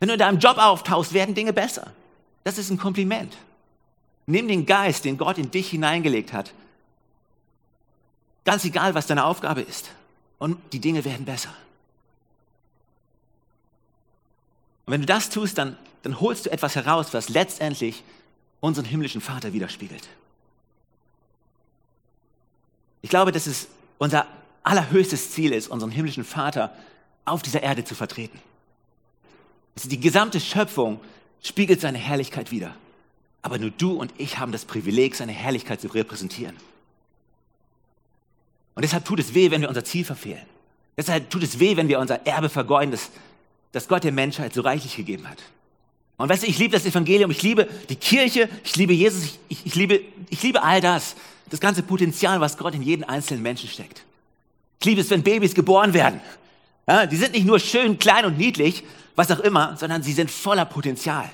Wenn 0.00 0.08
du 0.08 0.14
in 0.14 0.18
deinem 0.18 0.38
Job 0.38 0.58
auftauchst, 0.58 1.12
werden 1.12 1.34
Dinge 1.34 1.52
besser. 1.52 1.92
Das 2.44 2.58
ist 2.58 2.70
ein 2.70 2.78
Kompliment. 2.78 3.36
Nimm 4.28 4.46
den 4.46 4.66
Geist, 4.66 5.06
den 5.06 5.16
Gott 5.16 5.38
in 5.38 5.50
dich 5.50 5.70
hineingelegt 5.70 6.34
hat. 6.34 6.52
Ganz 8.44 8.62
egal, 8.66 8.94
was 8.94 9.06
deine 9.06 9.24
Aufgabe 9.24 9.62
ist. 9.62 9.90
Und 10.38 10.58
die 10.74 10.80
Dinge 10.80 11.02
werden 11.06 11.24
besser. 11.24 11.48
Und 14.84 14.92
wenn 14.92 15.00
du 15.00 15.06
das 15.06 15.30
tust, 15.30 15.56
dann, 15.56 15.78
dann 16.02 16.20
holst 16.20 16.44
du 16.44 16.50
etwas 16.50 16.76
heraus, 16.76 17.14
was 17.14 17.30
letztendlich 17.30 18.04
unseren 18.60 18.84
himmlischen 18.84 19.22
Vater 19.22 19.54
widerspiegelt. 19.54 20.06
Ich 23.00 23.08
glaube, 23.08 23.32
dass 23.32 23.46
es 23.46 23.68
unser 23.96 24.26
allerhöchstes 24.62 25.30
Ziel 25.30 25.54
ist, 25.54 25.68
unseren 25.68 25.90
himmlischen 25.90 26.24
Vater 26.24 26.76
auf 27.24 27.40
dieser 27.40 27.62
Erde 27.62 27.82
zu 27.82 27.94
vertreten. 27.94 28.38
Die 29.84 30.00
gesamte 30.00 30.38
Schöpfung 30.38 31.00
spiegelt 31.42 31.80
seine 31.80 31.96
Herrlichkeit 31.96 32.50
wider. 32.50 32.74
Aber 33.42 33.58
nur 33.58 33.70
du 33.70 33.92
und 33.92 34.12
ich 34.18 34.38
haben 34.38 34.52
das 34.52 34.64
Privileg, 34.64 35.14
seine 35.14 35.32
Herrlichkeit 35.32 35.80
zu 35.80 35.88
repräsentieren. 35.88 36.56
Und 38.74 38.82
deshalb 38.82 39.04
tut 39.04 39.20
es 39.20 39.34
weh, 39.34 39.50
wenn 39.50 39.60
wir 39.60 39.68
unser 39.68 39.84
Ziel 39.84 40.04
verfehlen. 40.04 40.44
Deshalb 40.96 41.30
tut 41.30 41.42
es 41.42 41.58
weh, 41.58 41.76
wenn 41.76 41.88
wir 41.88 41.98
unser 41.98 42.26
Erbe 42.26 42.48
vergeuden, 42.48 42.90
das, 42.90 43.10
das 43.72 43.88
Gott 43.88 44.04
der 44.04 44.12
Menschheit 44.12 44.54
so 44.54 44.62
reichlich 44.62 44.96
gegeben 44.96 45.28
hat. 45.28 45.38
Und 46.16 46.28
weißt 46.28 46.42
du, 46.42 46.48
ich 46.48 46.58
liebe 46.58 46.72
das 46.72 46.84
Evangelium, 46.84 47.30
ich 47.30 47.42
liebe 47.42 47.68
die 47.88 47.96
Kirche, 47.96 48.48
ich 48.64 48.74
liebe 48.74 48.92
Jesus, 48.92 49.38
ich, 49.48 49.64
ich, 49.64 49.74
liebe, 49.76 50.00
ich 50.30 50.42
liebe 50.42 50.62
all 50.62 50.80
das, 50.80 51.14
das 51.48 51.60
ganze 51.60 51.82
Potenzial, 51.84 52.40
was 52.40 52.58
Gott 52.58 52.74
in 52.74 52.82
jeden 52.82 53.04
einzelnen 53.04 53.42
Menschen 53.42 53.68
steckt. 53.68 54.02
Ich 54.80 54.86
liebe 54.86 55.00
es, 55.00 55.10
wenn 55.10 55.22
Babys 55.22 55.54
geboren 55.54 55.94
werden. 55.94 56.20
Ja, 56.88 57.06
die 57.06 57.16
sind 57.16 57.32
nicht 57.32 57.46
nur 57.46 57.60
schön, 57.60 57.98
klein 57.98 58.24
und 58.24 58.38
niedlich, 58.38 58.82
was 59.14 59.30
auch 59.30 59.40
immer, 59.40 59.76
sondern 59.76 60.02
sie 60.02 60.12
sind 60.12 60.30
voller 60.30 60.64
Potenzial. 60.64 61.28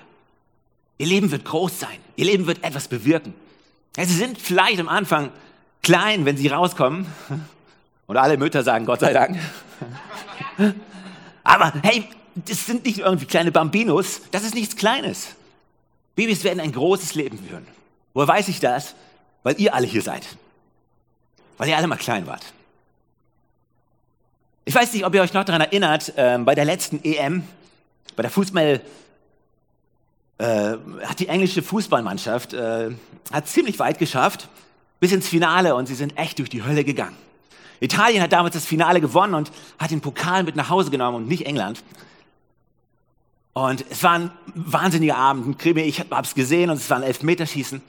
Ihr 0.98 1.07
Leben 1.07 1.30
wird 1.30 1.44
groß 1.44 1.80
sein. 1.80 1.98
Ihr 2.16 2.26
Leben 2.26 2.46
wird 2.46 2.62
etwas 2.62 2.88
bewirken. 2.88 3.35
Ja, 3.96 4.04
sie 4.04 4.14
sind 4.14 4.40
vielleicht 4.40 4.80
am 4.80 4.88
Anfang 4.88 5.30
klein, 5.83 6.24
wenn 6.24 6.37
sie 6.37 6.48
rauskommen. 6.48 7.07
Und 8.07 8.16
alle 8.16 8.37
Mütter 8.37 8.62
sagen, 8.62 8.85
Gott 8.85 9.00
sei 9.00 9.12
Dank. 9.12 9.38
Aber 11.44 11.72
hey, 11.83 12.09
das 12.35 12.66
sind 12.66 12.85
nicht 12.85 12.98
irgendwie 12.98 13.26
kleine 13.26 13.52
Bambinos. 13.52 14.22
Das 14.30 14.44
ist 14.44 14.54
nichts 14.54 14.76
Kleines. 14.76 15.28
Babys 16.16 16.44
werden 16.44 16.61
ein 16.61 16.72
großes 16.72 17.14
Leben 17.14 17.38
führen. 17.38 17.66
Woher 18.12 18.28
weiß 18.28 18.48
ich 18.48 18.61
das? 18.61 18.94
Weil 19.42 19.61
ihr 19.61 19.74
alle 19.74 19.87
hier 19.87 20.02
seid. 20.02 20.24
Weil 21.59 21.68
ihr 21.68 21.76
alle 21.76 21.87
mal 21.87 21.96
klein 21.96 22.26
wart. 22.26 22.44
Ich 24.64 24.74
weiß 24.74 24.92
nicht, 24.92 25.04
ob 25.04 25.14
ihr 25.14 25.22
euch 25.22 25.35
noch 25.35 25.44
daran 25.44 25.61
erinnert, 25.61 26.12
äh, 26.16 26.38
bei 26.38 26.54
der 26.54 26.64
letzten 26.64 27.02
EM, 27.04 27.44
bei 28.16 28.22
der 28.22 28.30
Fußball, 28.30 28.80
äh, 30.38 30.77
hat 31.05 31.20
die 31.20 31.29
englische 31.29 31.62
Fußballmannschaft 31.62 32.55
äh, 32.55 32.90
hat 33.33 33.49
ziemlich 33.49 33.79
weit 33.79 33.99
geschafft, 33.99 34.49
bis 35.01 35.12
ins 35.12 35.29
Finale 35.29 35.75
und 35.75 35.87
sie 35.87 35.94
sind 35.94 36.16
echt 36.18 36.38
durch 36.38 36.49
die 36.49 36.62
Hölle 36.62 36.85
gegangen. 36.85 37.16
Italien 37.81 38.23
hat 38.23 38.33
damals 38.33 38.55
das 38.55 38.64
Finale 38.64 39.01
gewonnen 39.01 39.35
und 39.35 39.53
hat 39.79 39.90
den 39.90 40.01
Pokal 40.01 40.42
mit 40.44 40.57
nach 40.57 40.70
Hause 40.70 40.90
genommen 40.90 41.16
und 41.18 41.29
nicht 41.29 41.47
England. 41.47 41.83
Und 43.53 43.85
es 43.88 44.03
war 44.03 44.14
ein 44.14 44.31
wahnsinniger 44.55 45.16
Abend. 45.16 45.64
Ich 45.64 46.01
habe 46.01 46.23
es 46.23 46.35
gesehen 46.35 46.70
und 46.70 46.77
es 46.77 46.90
war 46.90 46.97
ein 46.97 47.03
Elfmeterschießen. 47.05 47.81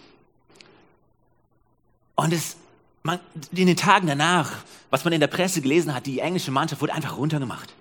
Und 2.16 2.34
es, 2.34 2.56
man, 3.04 3.20
in 3.52 3.68
den 3.68 3.76
Tagen 3.76 4.08
danach, 4.08 4.52
was 4.90 5.04
man 5.04 5.14
in 5.14 5.20
der 5.20 5.28
Presse 5.28 5.62
gelesen 5.62 5.94
hat, 5.94 6.06
die 6.06 6.20
englische 6.20 6.52
Mannschaft 6.52 6.82
wurde 6.82 6.94
einfach 6.94 7.18
runtergemacht. 7.18 7.74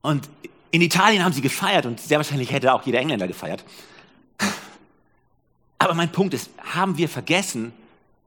Und 0.00 0.28
in 0.70 0.82
Italien 0.82 1.24
haben 1.24 1.32
sie 1.32 1.40
gefeiert 1.40 1.86
und 1.86 2.00
sehr 2.00 2.18
wahrscheinlich 2.18 2.52
hätte 2.52 2.72
auch 2.72 2.82
jeder 2.84 2.98
Engländer 2.98 3.26
gefeiert. 3.26 3.64
Aber 5.78 5.94
mein 5.94 6.12
Punkt 6.12 6.34
ist, 6.34 6.50
haben 6.58 6.98
wir 6.98 7.08
vergessen, 7.08 7.72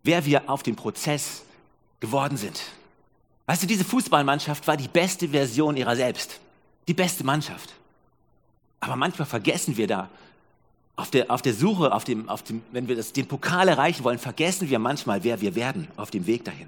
wer 0.04 0.26
wir 0.26 0.50
auf 0.50 0.64
dem 0.64 0.76
Prozess 0.76 1.44
geworden 2.00 2.38
sind? 2.38 2.62
Weißt 3.46 3.64
du, 3.64 3.68
diese 3.68 3.84
Fußballmannschaft 3.84 4.66
war 4.68 4.78
die 4.78 4.88
beste 4.88 5.30
Version 5.30 5.78
ihrer 5.78 5.96
selbst. 5.96 6.40
Die 6.88 6.94
beste 6.94 7.24
Mannschaft. 7.24 7.74
Aber 8.80 8.96
manchmal 8.96 9.28
vergessen 9.28 9.78
wir 9.78 9.88
da, 9.88 10.10
auf 10.96 11.12
der, 11.12 11.32
auf 11.32 11.42
der 11.42 11.54
Suche, 11.54 11.94
auf 11.94 12.04
dem, 12.04 12.30
auf 12.30 12.44
dem, 12.44 12.62
wenn 12.72 12.88
wir 12.88 12.96
das, 12.96 13.14
den 13.14 13.28
Pokal 13.28 13.68
erreichen 13.68 14.04
wollen, 14.04 14.20
vergessen 14.20 14.70
wir 14.70 14.80
manchmal, 14.80 15.24
wer 15.24 15.42
wir 15.42 15.56
werden 15.56 15.88
auf 15.98 16.12
dem 16.12 16.28
Weg 16.28 16.46
dahin. 16.46 16.68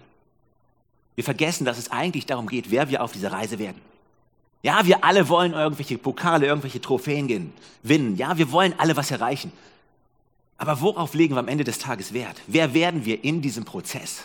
Wir 1.16 1.24
vergessen, 1.24 1.66
dass 1.66 1.78
es 1.78 1.92
eigentlich 1.92 2.26
darum 2.26 2.48
geht, 2.48 2.72
wer 2.72 2.90
wir 2.90 3.04
auf 3.04 3.12
dieser 3.12 3.32
Reise 3.32 3.60
werden. 3.60 3.80
Ja, 4.64 4.86
wir 4.86 5.04
alle 5.04 5.28
wollen 5.28 5.54
irgendwelche 5.54 5.98
Pokale, 5.98 6.48
irgendwelche 6.48 6.82
Trophäen 6.82 7.28
gewinnen. 7.28 8.16
Ja, 8.16 8.38
wir 8.38 8.52
wollen 8.52 8.74
alle 8.78 8.96
was 8.96 9.12
erreichen. 9.12 9.52
Aber 10.58 10.80
worauf 10.80 11.14
legen 11.14 11.36
wir 11.36 11.40
am 11.40 11.50
Ende 11.50 11.66
des 11.66 11.80
Tages 11.80 12.14
Wert? 12.14 12.42
Wer 12.48 12.74
werden 12.74 13.04
wir 13.04 13.24
in 13.24 13.42
diesem 13.42 13.66
Prozess? 13.66 14.24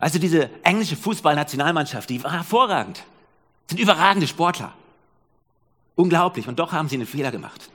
Also 0.00 0.18
diese 0.18 0.50
englische 0.64 0.96
Fußballnationalmannschaft, 0.96 2.10
die 2.10 2.22
war 2.24 2.32
hervorragend. 2.32 3.04
Sind 3.68 3.78
überragende 3.78 4.26
Sportler. 4.26 4.74
Unglaublich. 5.94 6.48
Und 6.48 6.58
doch 6.58 6.72
haben 6.72 6.88
sie 6.88 6.96
einen 6.96 7.06
Fehler 7.06 7.30
gemacht. 7.30 7.70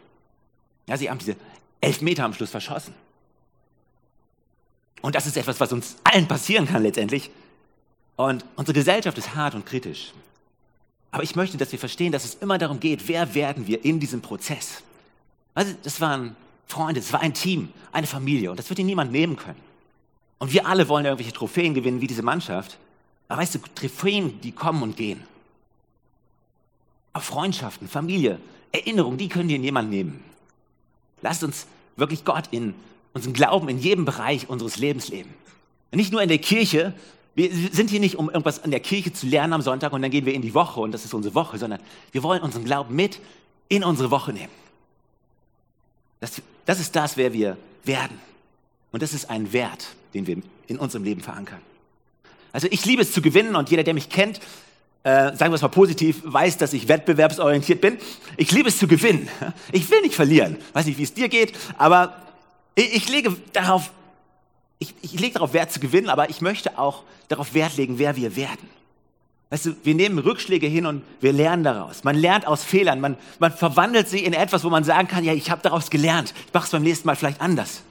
Ja, 0.87 0.97
sie 0.97 1.09
haben 1.09 1.19
diese 1.19 1.37
elf 1.79 2.01
Meter 2.01 2.25
am 2.25 2.33
Schluss 2.33 2.49
verschossen. 2.49 2.93
Und 5.01 5.15
das 5.15 5.25
ist 5.25 5.37
etwas, 5.37 5.61
was 5.61 5.71
uns 5.71 5.95
allen 6.03 6.27
passieren 6.27 6.67
kann 6.67 6.83
letztendlich. 6.83 7.31
Und 8.17 8.43
unsere 8.57 8.73
Gesellschaft 8.73 9.17
ist 9.17 9.35
hart 9.35 9.55
und 9.55 9.65
kritisch. 9.65 10.11
Aber 11.17 11.23
ich 11.23 11.35
möchte, 11.35 11.57
dass 11.57 11.71
wir 11.71 11.79
verstehen, 11.79 12.11
dass 12.11 12.25
es 12.25 12.35
immer 12.35 12.59
darum 12.59 12.79
geht, 12.79 13.07
wer 13.07 13.33
werden 13.33 13.65
wir 13.65 13.83
in 13.83 13.99
diesem 13.99 14.21
Prozess. 14.21 14.83
Also, 15.55 15.73
das 15.81 15.99
waren 15.99 16.35
Freunde, 16.67 16.99
es 16.99 17.11
war 17.11 17.21
ein 17.21 17.33
Team, 17.33 17.69
eine 17.91 18.05
Familie 18.05 18.51
und 18.51 18.59
das 18.59 18.69
wird 18.69 18.77
ihnen 18.77 18.85
niemand 18.85 19.11
nehmen 19.11 19.35
können. 19.35 19.59
Und 20.37 20.53
wir 20.53 20.67
alle 20.67 20.87
wollen 20.87 21.05
irgendwelche 21.05 21.33
Trophäen 21.33 21.73
gewinnen 21.73 22.01
wie 22.01 22.05
diese 22.05 22.21
Mannschaft. 22.21 22.77
Aber 23.29 23.41
weißt 23.41 23.55
du, 23.55 23.59
Trophäen, 23.73 24.39
die 24.41 24.51
kommen 24.51 24.83
und 24.83 24.95
gehen. 24.95 25.23
Aber 27.13 27.23
Freundschaften, 27.23 27.87
Familie, 27.87 28.39
Erinnerungen, 28.71 29.17
die 29.17 29.27
können 29.27 29.49
dir 29.49 29.57
niemand 29.57 29.89
nehmen. 29.89 30.23
Lasst 31.23 31.43
uns 31.43 31.65
wirklich 31.95 32.25
Gott 32.25 32.49
in 32.51 32.75
unseren 33.13 33.33
Glauben 33.33 33.69
in 33.69 33.79
jedem 33.79 34.05
Bereich 34.05 34.51
unseres 34.51 34.77
Lebens 34.77 35.07
leben. 35.07 35.33
Nicht 35.91 36.11
nur 36.11 36.21
in 36.21 36.29
der 36.29 36.37
Kirche. 36.37 36.93
Wir 37.37 37.51
sind 37.71 37.91
hier 37.91 37.99
nicht, 37.99 38.15
um 38.15 38.31
irgendwas 38.31 38.63
an 38.63 38.71
der 38.71 38.79
Kirche 38.79 39.13
zu 39.13 39.27
lernen 39.27 39.53
am 39.53 39.61
Sonntag 39.61 39.93
und 39.93 40.01
dann 40.01 40.09
gehen 40.09 40.25
wir 40.25 40.33
in 40.33 40.41
die 40.41 40.55
Woche 40.55 40.79
und 40.79 40.91
das 40.91 41.05
ist 41.05 41.13
unsere 41.13 41.35
Woche, 41.35 41.59
sondern 41.59 41.79
wir 42.11 42.23
wollen 42.23 42.41
unseren 42.41 42.65
Glauben 42.65 42.95
mit 42.95 43.19
in 43.69 43.83
unsere 43.83 44.09
Woche 44.09 44.33
nehmen. 44.33 44.51
Das, 46.19 46.41
das 46.65 46.79
ist 46.79 46.95
das, 46.95 47.15
wer 47.15 47.33
wir 47.33 47.55
werden. 47.83 48.17
Und 48.91 49.03
das 49.03 49.13
ist 49.13 49.29
ein 49.29 49.53
Wert, 49.53 49.89
den 50.15 50.25
wir 50.25 50.37
in 50.65 50.79
unserem 50.79 51.03
Leben 51.03 51.21
verankern. 51.21 51.61
Also 52.53 52.67
ich 52.71 52.83
liebe 52.85 53.03
es 53.03 53.11
zu 53.11 53.21
gewinnen 53.21 53.55
und 53.55 53.69
jeder, 53.69 53.83
der 53.83 53.93
mich 53.93 54.09
kennt, 54.09 54.39
äh, 55.03 55.35
sagen 55.35 55.51
wir 55.51 55.57
es 55.57 55.61
mal 55.61 55.67
positiv, 55.67 56.23
weiß, 56.23 56.57
dass 56.57 56.73
ich 56.73 56.87
wettbewerbsorientiert 56.87 57.81
bin. 57.81 57.99
Ich 58.37 58.51
liebe 58.51 58.69
es 58.69 58.79
zu 58.79 58.87
gewinnen. 58.87 59.29
Ich 59.71 59.87
will 59.91 60.01
nicht 60.01 60.15
verlieren. 60.15 60.57
Weiß 60.73 60.87
nicht, 60.87 60.97
wie 60.97 61.03
es 61.03 61.13
dir 61.13 61.29
geht, 61.29 61.53
aber 61.77 62.19
ich, 62.73 62.95
ich 62.95 63.09
lege 63.09 63.35
darauf, 63.53 63.91
ich, 64.79 64.93
ich 65.01 65.19
lege 65.19 65.35
darauf 65.35 65.53
Wert 65.53 65.71
zu 65.71 65.79
gewinnen, 65.79 66.09
aber 66.09 66.29
ich 66.29 66.41
möchte 66.41 66.77
auch 66.77 67.03
darauf 67.29 67.53
Wert 67.53 67.77
legen, 67.77 67.97
wer 67.97 68.15
wir 68.15 68.35
werden. 68.35 68.69
Weißt 69.49 69.65
du, 69.65 69.75
wir 69.83 69.95
nehmen 69.95 70.19
Rückschläge 70.19 70.67
hin 70.67 70.85
und 70.85 71.03
wir 71.21 71.31
lernen 71.31 71.63
daraus. 71.63 72.03
Man 72.03 72.15
lernt 72.15 72.45
aus 72.45 72.63
Fehlern, 72.63 72.99
man, 72.99 73.17
man 73.39 73.51
verwandelt 73.51 74.09
sie 74.09 74.19
in 74.19 74.33
etwas, 74.33 74.63
wo 74.63 74.69
man 74.69 74.83
sagen 74.83 75.07
kann, 75.07 75.23
ja, 75.23 75.33
ich 75.33 75.49
habe 75.49 75.61
daraus 75.61 75.89
gelernt. 75.89 76.33
Ich 76.47 76.53
mache 76.53 76.65
es 76.65 76.71
beim 76.71 76.83
nächsten 76.83 77.07
Mal 77.07 77.15
vielleicht 77.15 77.39
anders. 77.39 77.81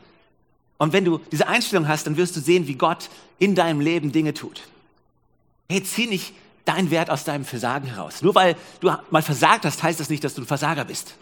Und 0.78 0.92
wenn 0.92 1.06
du 1.06 1.18
diese 1.32 1.48
Einstellung 1.48 1.88
hast, 1.88 2.06
dann 2.06 2.18
wirst 2.18 2.36
du 2.36 2.40
sehen, 2.40 2.66
wie 2.66 2.74
Gott 2.74 3.08
in 3.38 3.54
deinem 3.54 3.80
Leben 3.80 4.12
Dinge 4.12 4.34
tut. 4.34 4.62
Hey, 5.70 5.82
zieh 5.82 6.06
nicht 6.06 6.34
deinen 6.66 6.90
Wert 6.90 7.08
aus 7.08 7.24
deinem 7.24 7.46
Versagen 7.46 7.86
heraus. 7.86 8.20
Nur 8.20 8.34
weil 8.34 8.56
du 8.80 8.92
mal 9.10 9.22
versagt 9.22 9.64
hast, 9.64 9.82
heißt 9.82 9.98
das 9.98 10.10
nicht, 10.10 10.22
dass 10.22 10.34
du 10.34 10.42
ein 10.42 10.46
Versager 10.46 10.84
bist. 10.84 11.14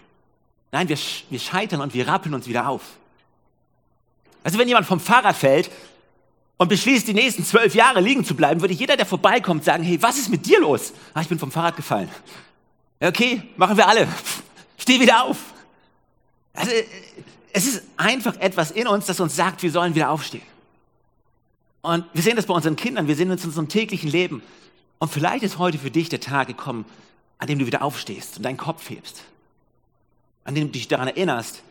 Nein, 0.72 0.88
wir, 0.88 0.98
wir 1.30 1.38
scheitern 1.38 1.80
und 1.80 1.94
wir 1.94 2.08
rappeln 2.08 2.34
uns 2.34 2.48
wieder 2.48 2.68
auf. 2.68 2.82
Also 4.44 4.58
wenn 4.58 4.68
jemand 4.68 4.86
vom 4.86 5.00
Fahrrad 5.00 5.34
fällt 5.34 5.70
und 6.58 6.68
beschließt, 6.68 7.08
die 7.08 7.14
nächsten 7.14 7.44
zwölf 7.44 7.74
Jahre 7.74 8.00
liegen 8.00 8.24
zu 8.24 8.36
bleiben, 8.36 8.60
würde 8.60 8.74
jeder, 8.74 8.96
der 8.96 9.06
vorbeikommt, 9.06 9.64
sagen, 9.64 9.82
hey, 9.82 10.00
was 10.00 10.18
ist 10.18 10.28
mit 10.28 10.46
dir 10.46 10.60
los? 10.60 10.92
Ah, 11.14 11.22
ich 11.22 11.28
bin 11.28 11.38
vom 11.38 11.50
Fahrrad 11.50 11.74
gefallen. 11.74 12.08
Okay, 13.00 13.42
machen 13.56 13.76
wir 13.76 13.88
alle. 13.88 14.06
Steh 14.78 15.00
wieder 15.00 15.24
auf. 15.24 15.38
Also, 16.52 16.70
es 17.52 17.66
ist 17.66 17.82
einfach 17.96 18.36
etwas 18.36 18.70
in 18.70 18.86
uns, 18.86 19.06
das 19.06 19.18
uns 19.18 19.34
sagt, 19.34 19.62
wir 19.62 19.70
sollen 19.70 19.94
wieder 19.94 20.10
aufstehen. 20.10 20.42
Und 21.82 22.04
wir 22.12 22.22
sehen 22.22 22.36
das 22.36 22.46
bei 22.46 22.54
unseren 22.54 22.76
Kindern, 22.76 23.08
wir 23.08 23.16
sehen 23.16 23.30
es 23.30 23.42
in 23.42 23.48
unserem 23.48 23.68
täglichen 23.68 24.10
Leben. 24.10 24.42
Und 24.98 25.10
vielleicht 25.10 25.42
ist 25.42 25.58
heute 25.58 25.78
für 25.78 25.90
dich 25.90 26.08
der 26.08 26.20
Tag 26.20 26.48
gekommen, 26.48 26.84
an 27.38 27.46
dem 27.46 27.58
du 27.58 27.66
wieder 27.66 27.82
aufstehst 27.82 28.36
und 28.36 28.42
deinen 28.42 28.56
Kopf 28.56 28.88
hebst. 28.88 29.22
An 30.44 30.54
dem 30.54 30.68
du 30.68 30.72
dich 30.72 30.88
daran 30.88 31.08
erinnerst, 31.08 31.62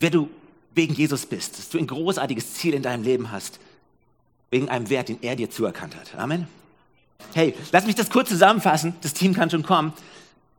wer 0.00 0.10
du 0.10 0.30
wegen 0.76 0.94
Jesus 0.94 1.26
bist, 1.26 1.58
dass 1.58 1.70
du 1.70 1.78
ein 1.78 1.86
großartiges 1.86 2.54
Ziel 2.54 2.74
in 2.74 2.82
deinem 2.82 3.02
Leben 3.02 3.32
hast, 3.32 3.58
wegen 4.50 4.68
einem 4.68 4.88
Wert, 4.90 5.08
den 5.08 5.18
er 5.22 5.34
dir 5.34 5.50
zuerkannt 5.50 5.96
hat. 5.96 6.14
Amen. 6.16 6.46
Hey, 7.34 7.54
lass 7.72 7.86
mich 7.86 7.94
das 7.94 8.10
kurz 8.10 8.28
zusammenfassen. 8.28 8.94
Das 9.02 9.14
Team 9.14 9.34
kann 9.34 9.50
schon 9.50 9.62
kommen. 9.62 9.92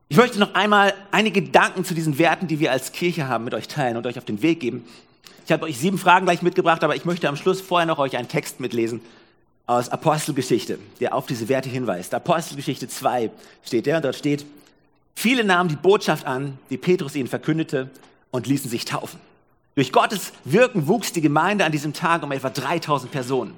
Ich 0.10 0.18
möchte 0.18 0.40
noch 0.40 0.56
einmal 0.56 0.94
einige 1.12 1.42
Gedanken 1.42 1.86
zu 1.86 1.94
diesen 1.94 2.18
Werten, 2.18 2.48
die 2.48 2.60
wir 2.60 2.72
als 2.72 2.92
Kirche 2.92 3.28
haben, 3.28 3.44
mit 3.44 3.54
euch 3.54 3.68
teilen 3.68 3.96
und 3.96 4.08
euch 4.08 4.18
auf 4.18 4.26
den 4.26 4.42
Weg 4.42 4.60
geben. 4.60 4.86
Ich 5.46 5.52
habe 5.52 5.66
euch 5.66 5.78
sieben 5.78 5.98
Fragen 5.98 6.26
gleich 6.26 6.42
mitgebracht, 6.42 6.84
aber 6.84 6.96
ich 6.96 7.06
möchte 7.06 7.30
am 7.30 7.38
Schluss 7.38 7.62
vorher 7.62 7.86
noch 7.86 8.00
euch 8.00 8.18
einen 8.18 8.28
Text 8.28 8.60
mitlesen 8.60 9.02
aus 9.68 9.90
Apostelgeschichte, 9.90 10.80
der 11.00 11.14
auf 11.14 11.28
diese 11.28 11.48
Werte 11.48 11.70
hinweist. 11.70 12.14
Apostelgeschichte 12.14 12.88
2 12.88 13.30
steht 13.64 13.86
der 13.86 13.98
und 13.98 14.06
dort 14.06 14.16
steht, 14.16 14.46
viele 15.14 15.44
nahmen 15.44 15.70
die 15.70 15.76
Botschaft 15.76 16.26
an, 16.26 16.58
die 16.70 16.78
Petrus 16.78 17.16
ihnen 17.16 17.28
verkündete 17.28 17.90
und 18.32 18.48
ließen 18.48 18.70
sich 18.70 18.86
taufen. 18.86 19.20
Durch 19.78 19.92
Gottes 19.92 20.34
Wirken 20.44 20.88
wuchs 20.88 21.14
die 21.14 21.22
Gemeinde 21.22 21.64
an 21.64 21.72
diesem 21.72 21.94
Tag 21.94 22.24
um 22.24 22.32
etwa 22.32 22.50
3000 22.50 23.12
Personen. 23.12 23.54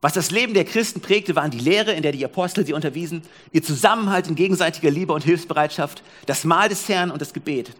Was 0.00 0.14
das 0.14 0.30
Leben 0.30 0.54
der 0.54 0.64
Christen 0.64 1.02
prägte, 1.02 1.36
waren 1.36 1.50
die 1.50 1.58
Lehre, 1.58 1.92
in 1.92 2.02
der 2.02 2.12
die 2.12 2.24
Apostel 2.24 2.64
sie 2.64 2.72
unterwiesen, 2.72 3.20
ihr 3.52 3.62
Zusammenhalt 3.62 4.28
in 4.28 4.34
gegenseitiger 4.34 4.90
Liebe 4.90 5.12
und 5.12 5.24
Hilfsbereitschaft, 5.24 6.02
das 6.24 6.44
Mahl 6.44 6.70
des 6.70 6.88
Herrn 6.88 7.10
und 7.10 7.20
das 7.20 7.34
Gebet. 7.34 7.72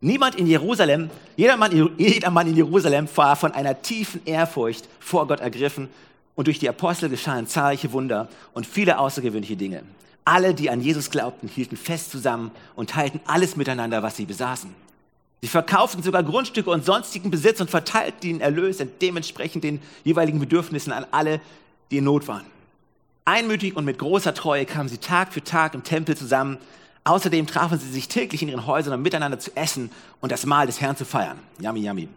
Niemand 0.00 0.36
in 0.36 0.46
Jerusalem, 0.46 1.10
jeder 1.34 1.56
Mann, 1.56 1.90
jeder 1.98 2.30
Mann 2.30 2.46
in 2.46 2.54
Jerusalem 2.54 3.08
war 3.16 3.34
von 3.34 3.50
einer 3.50 3.82
tiefen 3.82 4.20
Ehrfurcht 4.24 4.88
vor 5.00 5.26
Gott 5.26 5.40
ergriffen 5.40 5.88
und 6.36 6.46
durch 6.46 6.60
die 6.60 6.68
Apostel 6.68 7.08
geschahen 7.08 7.48
zahlreiche 7.48 7.90
Wunder 7.90 8.28
und 8.54 8.68
viele 8.68 9.00
außergewöhnliche 9.00 9.56
Dinge. 9.56 9.82
Alle, 10.24 10.54
die 10.54 10.70
an 10.70 10.80
Jesus 10.80 11.10
glaubten, 11.10 11.48
hielten 11.48 11.76
fest 11.76 12.12
zusammen 12.12 12.52
und 12.76 12.90
teilten 12.90 13.18
alles 13.26 13.56
miteinander, 13.56 14.04
was 14.04 14.16
sie 14.16 14.26
besaßen. 14.26 14.85
Sie 15.46 15.50
verkauften 15.50 16.02
sogar 16.02 16.24
Grundstücke 16.24 16.70
und 16.70 16.84
sonstigen 16.84 17.30
Besitz 17.30 17.60
und 17.60 17.70
verteilten 17.70 18.20
den 18.20 18.40
Erlös 18.40 18.78
dementsprechend 19.00 19.62
den 19.62 19.80
jeweiligen 20.02 20.40
Bedürfnissen 20.40 20.92
an 20.92 21.06
alle, 21.12 21.40
die 21.92 21.98
in 21.98 22.04
Not 22.04 22.26
waren. 22.26 22.46
Einmütig 23.24 23.76
und 23.76 23.84
mit 23.84 23.96
großer 23.96 24.34
Treue 24.34 24.66
kamen 24.66 24.88
sie 24.88 24.98
Tag 24.98 25.32
für 25.32 25.44
Tag 25.44 25.74
im 25.74 25.84
Tempel 25.84 26.16
zusammen. 26.16 26.58
Außerdem 27.04 27.46
trafen 27.46 27.78
sie 27.78 27.88
sich 27.88 28.08
täglich 28.08 28.42
in 28.42 28.48
ihren 28.48 28.66
Häusern, 28.66 28.94
um 28.94 29.02
miteinander 29.02 29.38
zu 29.38 29.56
essen 29.56 29.92
und 30.20 30.32
das 30.32 30.46
Mahl 30.46 30.66
des 30.66 30.80
Herrn 30.80 30.96
zu 30.96 31.04
feiern. 31.04 31.38
Yummy, 31.60 31.86
yummy. 31.86 32.08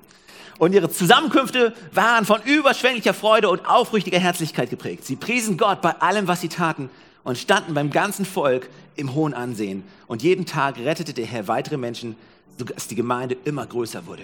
Und 0.58 0.74
ihre 0.74 0.90
Zusammenkünfte 0.90 1.76
waren 1.92 2.26
von 2.26 2.42
überschwänglicher 2.42 3.14
Freude 3.14 3.52
und 3.52 3.64
aufrichtiger 3.68 4.18
Herzlichkeit 4.18 4.72
geprägt. 4.72 5.06
Sie 5.06 5.18
priesen 5.18 5.56
Gott 5.60 5.84
bei 5.84 5.92
allem, 6.02 6.28
was 6.28 6.42
sie 6.42 6.50
taten 6.50 6.90
und 7.24 7.38
standen 7.38 7.76
beim 7.76 7.92
ganzen 7.92 8.26
Volk 8.26 8.72
im 8.96 9.14
hohen 9.14 9.36
Ansehen. 9.36 9.84
Und 10.08 10.24
jeden 10.24 10.48
Tag 10.48 10.80
rettete 10.80 11.14
der 11.14 11.28
Herr 11.28 11.48
weitere 11.48 11.78
Menschen, 11.78 12.16
sodass 12.60 12.88
die 12.88 12.96
Gemeinde 12.96 13.38
immer 13.46 13.66
größer 13.66 14.06
wurde. 14.06 14.24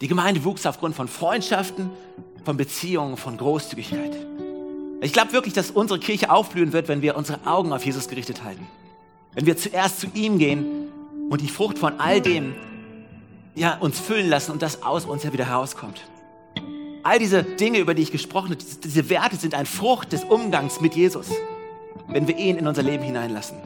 Die 0.00 0.08
Gemeinde 0.08 0.44
wuchs 0.44 0.66
aufgrund 0.66 0.94
von 0.94 1.08
Freundschaften, 1.08 1.90
von 2.44 2.56
Beziehungen, 2.56 3.16
von 3.16 3.36
Großzügigkeit. 3.38 4.14
Ich 5.00 5.12
glaube 5.12 5.32
wirklich, 5.32 5.54
dass 5.54 5.70
unsere 5.70 5.98
Kirche 5.98 6.30
aufblühen 6.30 6.72
wird, 6.74 6.88
wenn 6.88 7.00
wir 7.00 7.16
unsere 7.16 7.46
Augen 7.46 7.72
auf 7.72 7.84
Jesus 7.84 8.08
gerichtet 8.08 8.44
halten. 8.44 8.66
Wenn 9.34 9.46
wir 9.46 9.56
zuerst 9.56 10.00
zu 10.00 10.08
ihm 10.14 10.38
gehen 10.38 10.88
und 11.30 11.40
die 11.40 11.48
Frucht 11.48 11.78
von 11.78 11.98
all 11.98 12.20
dem 12.20 12.54
ja, 13.54 13.76
uns 13.78 13.98
füllen 13.98 14.28
lassen 14.28 14.52
und 14.52 14.62
das 14.62 14.82
aus 14.82 15.06
uns 15.06 15.22
ja 15.22 15.32
wieder 15.32 15.46
herauskommt. 15.46 16.02
All 17.02 17.18
diese 17.18 17.42
Dinge, 17.42 17.78
über 17.78 17.94
die 17.94 18.02
ich 18.02 18.12
gesprochen 18.12 18.50
habe, 18.50 18.62
diese 18.84 19.08
Werte 19.08 19.36
sind 19.36 19.54
ein 19.54 19.64
Frucht 19.64 20.12
des 20.12 20.24
Umgangs 20.24 20.82
mit 20.82 20.94
Jesus, 20.94 21.30
wenn 22.08 22.28
wir 22.28 22.36
ihn 22.36 22.56
in 22.56 22.66
unser 22.66 22.82
Leben 22.82 23.02
hineinlassen. 23.02 23.56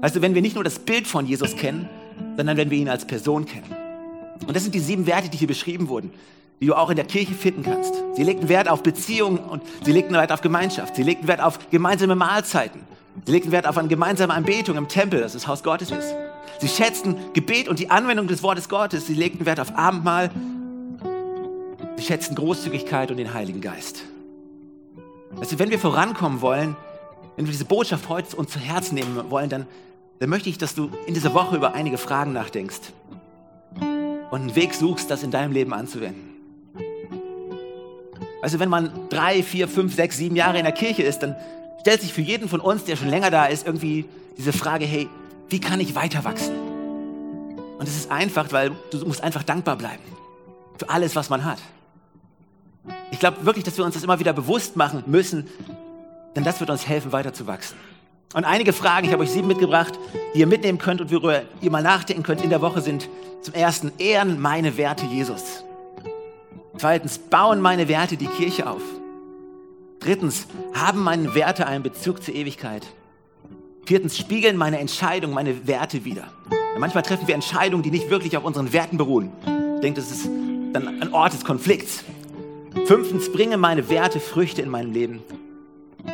Weißt 0.00 0.14
du, 0.14 0.22
wenn 0.22 0.34
wir 0.34 0.42
nicht 0.42 0.54
nur 0.54 0.62
das 0.62 0.78
Bild 0.78 1.08
von 1.08 1.26
Jesus 1.26 1.56
kennen, 1.56 1.88
sondern 2.36 2.56
wenn 2.56 2.70
wir 2.70 2.78
ihn 2.78 2.88
als 2.88 3.06
Person 3.06 3.46
kennen. 3.46 3.74
Und 4.46 4.54
das 4.54 4.62
sind 4.62 4.74
die 4.74 4.80
sieben 4.80 5.06
Werte, 5.06 5.28
die 5.28 5.36
hier 5.36 5.48
beschrieben 5.48 5.88
wurden, 5.88 6.12
die 6.60 6.66
du 6.66 6.74
auch 6.74 6.90
in 6.90 6.96
der 6.96 7.04
Kirche 7.04 7.34
finden 7.34 7.62
kannst. 7.62 7.94
Sie 8.14 8.22
legten 8.22 8.48
Wert 8.48 8.68
auf 8.68 8.82
Beziehungen 8.82 9.38
und 9.38 9.62
sie 9.84 9.92
legten 9.92 10.14
Wert 10.14 10.32
auf 10.32 10.40
Gemeinschaft. 10.40 10.96
Sie 10.96 11.02
legten 11.02 11.28
Wert 11.28 11.40
auf 11.40 11.58
gemeinsame 11.70 12.14
Mahlzeiten. 12.14 12.80
Sie 13.24 13.32
legten 13.32 13.52
Wert 13.52 13.66
auf 13.66 13.78
eine 13.78 13.88
gemeinsame 13.88 14.34
Anbetung 14.34 14.76
im 14.76 14.88
Tempel, 14.88 15.20
das 15.20 15.34
das 15.34 15.46
Haus 15.46 15.62
Gottes 15.62 15.90
ist. 15.90 16.14
Sie 16.60 16.68
schätzten 16.68 17.16
Gebet 17.32 17.68
und 17.68 17.78
die 17.78 17.90
Anwendung 17.90 18.26
des 18.26 18.42
Wortes 18.42 18.68
Gottes. 18.68 19.06
Sie 19.06 19.14
legten 19.14 19.46
Wert 19.46 19.60
auf 19.60 19.76
Abendmahl. 19.76 20.30
Sie 21.96 22.04
schätzten 22.04 22.34
Großzügigkeit 22.34 23.10
und 23.10 23.16
den 23.16 23.34
Heiligen 23.34 23.60
Geist. 23.60 24.02
Also 25.38 25.58
wenn 25.58 25.70
wir 25.70 25.78
vorankommen 25.78 26.40
wollen, 26.40 26.76
wenn 27.36 27.46
wir 27.46 27.52
diese 27.52 27.64
Botschaft 27.64 28.08
heute 28.08 28.36
uns 28.36 28.52
zu 28.52 28.58
Herzen 28.58 28.94
nehmen 28.94 29.30
wollen, 29.30 29.48
dann, 29.48 29.66
dann 30.20 30.30
möchte 30.30 30.48
ich, 30.48 30.58
dass 30.58 30.74
du 30.74 30.90
in 31.06 31.14
dieser 31.14 31.34
Woche 31.34 31.56
über 31.56 31.74
einige 31.74 31.98
Fragen 31.98 32.32
nachdenkst 32.32 32.92
und 34.30 34.40
einen 34.40 34.54
Weg 34.54 34.74
suchst, 34.74 35.10
das 35.10 35.22
in 35.22 35.30
deinem 35.30 35.52
Leben 35.52 35.72
anzuwenden. 35.72 36.30
Also 38.42 38.58
wenn 38.58 38.68
man 38.68 39.08
drei, 39.08 39.42
vier, 39.42 39.68
fünf, 39.68 39.94
sechs, 39.94 40.18
sieben 40.18 40.36
Jahre 40.36 40.58
in 40.58 40.64
der 40.64 40.72
Kirche 40.72 41.02
ist, 41.02 41.20
dann 41.20 41.34
stellt 41.80 42.02
sich 42.02 42.12
für 42.12 42.20
jeden 42.20 42.48
von 42.48 42.60
uns, 42.60 42.84
der 42.84 42.96
schon 42.96 43.08
länger 43.08 43.30
da 43.30 43.46
ist, 43.46 43.66
irgendwie 43.66 44.04
diese 44.36 44.52
Frage, 44.52 44.84
hey, 44.84 45.08
wie 45.48 45.60
kann 45.60 45.80
ich 45.80 45.94
weiter 45.94 46.24
wachsen? 46.24 46.54
Und 47.78 47.88
es 47.88 47.96
ist 47.96 48.10
einfach, 48.10 48.52
weil 48.52 48.72
du 48.90 49.04
musst 49.06 49.22
einfach 49.22 49.42
dankbar 49.42 49.76
bleiben 49.76 50.02
für 50.78 50.88
alles, 50.88 51.16
was 51.16 51.30
man 51.30 51.44
hat. 51.44 51.58
Ich 53.10 53.18
glaube 53.18 53.44
wirklich, 53.46 53.64
dass 53.64 53.76
wir 53.78 53.84
uns 53.84 53.94
das 53.94 54.02
immer 54.02 54.18
wieder 54.18 54.32
bewusst 54.32 54.76
machen 54.76 55.04
müssen, 55.06 55.48
denn 56.36 56.44
das 56.44 56.60
wird 56.60 56.70
uns 56.70 56.86
helfen, 56.86 57.12
weiter 57.12 57.32
zu 57.32 57.46
wachsen. 57.46 57.76
Und 58.34 58.44
einige 58.44 58.72
Fragen, 58.72 59.06
ich 59.06 59.12
habe 59.12 59.22
euch 59.22 59.30
sieben 59.30 59.46
mitgebracht, 59.46 59.98
die 60.34 60.40
ihr 60.40 60.48
mitnehmen 60.48 60.78
könnt 60.78 61.00
und 61.00 61.10
worüber 61.10 61.42
ihr 61.60 61.70
mal 61.70 61.82
nachdenken 61.82 62.24
könnt 62.24 62.42
in 62.42 62.50
der 62.50 62.60
Woche 62.60 62.80
sind 62.80 63.08
zum 63.40 63.54
ersten, 63.54 63.92
ehren 63.98 64.40
meine 64.40 64.76
Werte 64.76 65.06
Jesus. 65.06 65.64
Zweitens, 66.76 67.18
bauen 67.18 67.60
meine 67.60 67.88
Werte 67.88 68.16
die 68.16 68.26
Kirche 68.26 68.68
auf. 68.68 68.82
Drittens, 70.00 70.48
haben 70.72 71.02
meine 71.02 71.34
Werte 71.34 71.66
einen 71.66 71.84
Bezug 71.84 72.22
zur 72.22 72.34
Ewigkeit. 72.34 72.86
Viertens, 73.86 74.18
spiegeln 74.18 74.56
meine 74.56 74.80
Entscheidungen 74.80 75.34
meine 75.34 75.66
Werte 75.68 76.04
wieder. 76.04 76.24
manchmal 76.78 77.04
treffen 77.04 77.28
wir 77.28 77.34
Entscheidungen, 77.34 77.82
die 77.82 77.90
nicht 77.90 78.10
wirklich 78.10 78.36
auf 78.36 78.44
unseren 78.44 78.72
Werten 78.72 78.96
beruhen. 78.96 79.30
Ich 79.76 79.80
denke, 79.82 80.00
das 80.00 80.10
ist 80.10 80.26
dann 80.72 81.00
ein 81.00 81.12
Ort 81.12 81.34
des 81.34 81.44
Konflikts. 81.44 82.02
Fünftens, 82.86 83.30
bringen 83.30 83.60
meine 83.60 83.88
Werte 83.90 84.18
Früchte 84.18 84.62
in 84.62 84.70
meinem 84.70 84.92
Leben. 84.92 85.22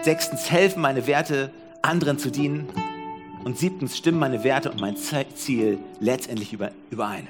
Sechstens, 0.03 0.51
helfen 0.51 0.83
meine 0.83 1.07
Werte 1.07 1.51
anderen 1.83 2.19
zu 2.19 2.31
dienen. 2.31 2.69
Und 3.45 3.59
siebtens, 3.59 3.97
stimmen 3.97 4.19
meine 4.19 4.45
Werte 4.45 4.71
und 4.71 4.81
mein 4.81 4.97
Ziel 4.97 5.79
letztendlich 5.99 6.57
überein. 6.91 7.27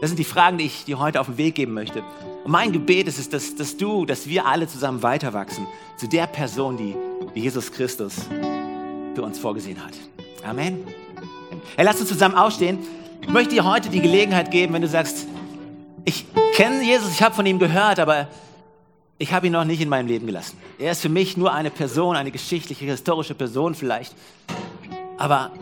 Das 0.00 0.10
sind 0.10 0.18
die 0.18 0.24
Fragen, 0.24 0.58
die 0.58 0.64
ich 0.64 0.84
dir 0.84 0.98
heute 0.98 1.20
auf 1.20 1.26
den 1.26 1.38
Weg 1.38 1.54
geben 1.54 1.72
möchte. 1.72 2.02
Und 2.44 2.50
mein 2.50 2.72
Gebet 2.72 3.08
ist 3.08 3.18
es, 3.18 3.28
dass, 3.28 3.54
dass 3.54 3.76
du, 3.76 4.04
dass 4.04 4.28
wir 4.28 4.46
alle 4.46 4.68
zusammen 4.68 5.02
weiter 5.02 5.32
wachsen 5.32 5.66
zu 5.96 6.06
der 6.08 6.26
Person, 6.26 6.76
die, 6.76 6.94
die 7.34 7.40
Jesus 7.40 7.72
Christus 7.72 8.14
für 9.14 9.22
uns 9.22 9.38
vorgesehen 9.38 9.82
hat. 9.82 9.94
Amen. 10.44 10.84
Hey, 11.76 11.84
lass 11.84 12.00
uns 12.00 12.08
zusammen 12.08 12.34
aufstehen. 12.34 12.78
Ich 13.22 13.28
möchte 13.28 13.54
dir 13.54 13.64
heute 13.64 13.88
die 13.88 14.00
Gelegenheit 14.00 14.50
geben, 14.50 14.74
wenn 14.74 14.82
du 14.82 14.88
sagst, 14.88 15.26
ich 16.04 16.26
kenne 16.54 16.84
Jesus, 16.84 17.10
ich 17.10 17.22
habe 17.22 17.34
von 17.34 17.46
ihm 17.46 17.58
gehört, 17.58 17.98
aber 17.98 18.28
ich 19.18 19.32
habe 19.32 19.46
ihn 19.46 19.52
noch 19.52 19.64
nicht 19.64 19.80
in 19.80 19.88
meinem 19.88 20.08
Leben 20.08 20.26
gelassen. 20.26 20.58
Er 20.78 20.92
ist 20.92 21.00
für 21.00 21.08
mich 21.08 21.36
nur 21.36 21.52
eine 21.52 21.70
Person, 21.70 22.16
eine 22.16 22.30
geschichtliche, 22.30 22.84
historische 22.84 23.34
Person 23.34 23.74
vielleicht. 23.74 24.14
Aber 25.16 25.52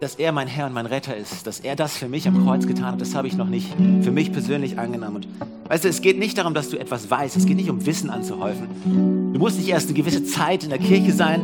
dass 0.00 0.14
er 0.16 0.30
mein 0.32 0.46
Herr 0.46 0.66
und 0.66 0.74
mein 0.74 0.86
Retter 0.86 1.16
ist, 1.16 1.46
dass 1.46 1.60
er 1.60 1.74
das 1.74 1.96
für 1.96 2.08
mich 2.08 2.28
am 2.28 2.44
Kreuz 2.44 2.66
getan 2.66 2.92
hat, 2.92 3.00
das 3.00 3.14
habe 3.14 3.26
ich 3.26 3.34
noch 3.34 3.48
nicht 3.48 3.74
für 4.02 4.12
mich 4.12 4.30
persönlich 4.32 4.78
angenommen. 4.78 5.16
Und 5.16 5.28
weißt 5.70 5.84
du, 5.84 5.88
es 5.88 6.02
geht 6.02 6.18
nicht 6.18 6.36
darum, 6.38 6.54
dass 6.54 6.68
du 6.68 6.78
etwas 6.78 7.10
weißt. 7.10 7.36
Es 7.36 7.46
geht 7.46 7.56
nicht 7.56 7.70
um 7.70 7.84
Wissen 7.84 8.10
anzuhäufen. 8.10 9.32
Du 9.32 9.38
musst 9.38 9.58
nicht 9.58 9.68
erst 9.68 9.88
eine 9.88 9.96
gewisse 9.96 10.24
Zeit 10.24 10.62
in 10.62 10.70
der 10.70 10.78
Kirche 10.78 11.12
sein, 11.12 11.40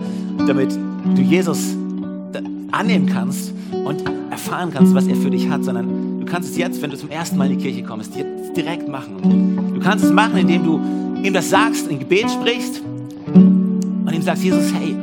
damit 0.46 0.72
du 0.72 1.22
Jesus 1.22 1.74
annehmen 2.70 3.06
kannst 3.06 3.52
und 3.84 4.04
erfahren 4.30 4.70
kannst, 4.72 4.94
was 4.94 5.06
er 5.06 5.16
für 5.16 5.30
dich 5.30 5.48
hat, 5.48 5.64
sondern 5.64 6.20
du 6.20 6.26
kannst 6.26 6.50
es 6.50 6.56
jetzt, 6.56 6.82
wenn 6.82 6.90
du 6.90 6.98
zum 6.98 7.10
ersten 7.10 7.38
Mal 7.38 7.50
in 7.50 7.58
die 7.58 7.64
Kirche 7.64 7.82
kommst, 7.82 8.12
direkt 8.56 8.88
machen. 8.88 9.74
Du 9.74 9.80
kannst 9.80 10.04
es 10.04 10.12
machen, 10.12 10.36
indem 10.36 10.64
du 10.64 11.03
ihm 11.24 11.32
das 11.32 11.48
sagst, 11.48 11.88
in 11.88 11.98
Gebet 11.98 12.30
sprichst 12.30 12.82
und 13.34 14.12
ihm 14.12 14.22
sagst, 14.22 14.44
Jesus, 14.44 14.72
hey, 14.74 14.94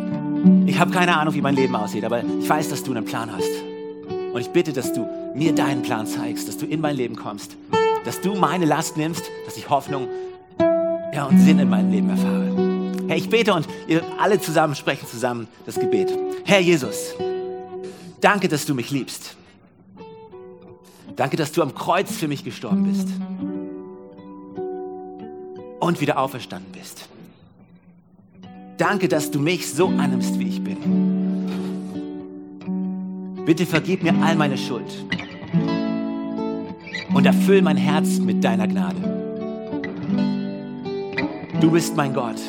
ich 0.67 0.79
habe 0.79 0.91
keine 0.91 1.17
Ahnung, 1.17 1.33
wie 1.33 1.41
mein 1.41 1.55
Leben 1.55 1.75
aussieht, 1.75 2.05
aber 2.05 2.23
ich 2.23 2.47
weiß, 2.47 2.69
dass 2.69 2.83
du 2.83 2.91
einen 2.91 3.05
Plan 3.05 3.31
hast. 3.31 3.49
Und 4.31 4.39
ich 4.39 4.49
bitte, 4.49 4.71
dass 4.71 4.93
du 4.93 5.07
mir 5.35 5.53
deinen 5.53 5.81
Plan 5.81 6.05
zeigst, 6.05 6.47
dass 6.47 6.57
du 6.57 6.67
in 6.67 6.79
mein 6.79 6.95
Leben 6.95 7.15
kommst, 7.15 7.57
dass 8.05 8.21
du 8.21 8.35
meine 8.35 8.65
Last 8.65 8.97
nimmst, 8.97 9.23
dass 9.45 9.57
ich 9.57 9.69
Hoffnung 9.69 10.07
ja, 11.13 11.25
und 11.25 11.39
Sinn 11.39 11.57
in 11.59 11.69
meinem 11.69 11.91
Leben 11.91 12.09
erfahre. 12.09 13.07
Herr, 13.07 13.17
ich 13.17 13.29
bete 13.29 13.53
und 13.53 13.67
ihr 13.87 14.03
alle 14.19 14.39
zusammen 14.39 14.75
sprechen 14.75 15.07
zusammen 15.07 15.47
das 15.65 15.79
Gebet. 15.79 16.15
Herr 16.45 16.59
Jesus, 16.59 17.15
danke, 18.21 18.47
dass 18.47 18.65
du 18.65 18.75
mich 18.75 18.91
liebst. 18.91 19.35
Danke, 21.15 21.35
dass 21.35 21.51
du 21.51 21.61
am 21.63 21.73
Kreuz 21.73 22.11
für 22.11 22.27
mich 22.27 22.43
gestorben 22.43 22.83
bist 22.83 23.09
und 25.81 25.99
wieder 25.99 26.17
auferstanden 26.17 26.71
bist. 26.71 27.09
Danke, 28.77 29.09
dass 29.09 29.29
du 29.29 29.39
mich 29.39 29.69
so 29.71 29.87
annimmst, 29.87 30.39
wie 30.39 30.47
ich 30.47 30.63
bin. 30.63 30.77
Bitte 33.45 33.65
vergib 33.65 34.03
mir 34.03 34.13
all 34.23 34.35
meine 34.35 34.57
Schuld 34.57 35.05
und 37.13 37.25
erfüll 37.25 37.61
mein 37.61 37.77
Herz 37.77 38.19
mit 38.19 38.43
deiner 38.43 38.67
Gnade. 38.67 38.97
Du 41.59 41.71
bist 41.71 41.95
mein 41.97 42.13
Gott, 42.13 42.39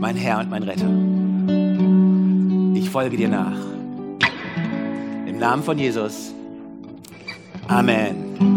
mein 0.00 0.16
Herr 0.16 0.40
und 0.40 0.50
mein 0.50 0.62
Retter. 0.62 0.88
Ich 2.74 2.88
folge 2.90 3.16
dir 3.16 3.28
nach. 3.28 3.58
Im 5.26 5.38
Namen 5.38 5.62
von 5.62 5.78
Jesus. 5.78 6.32
Amen. 7.68 8.53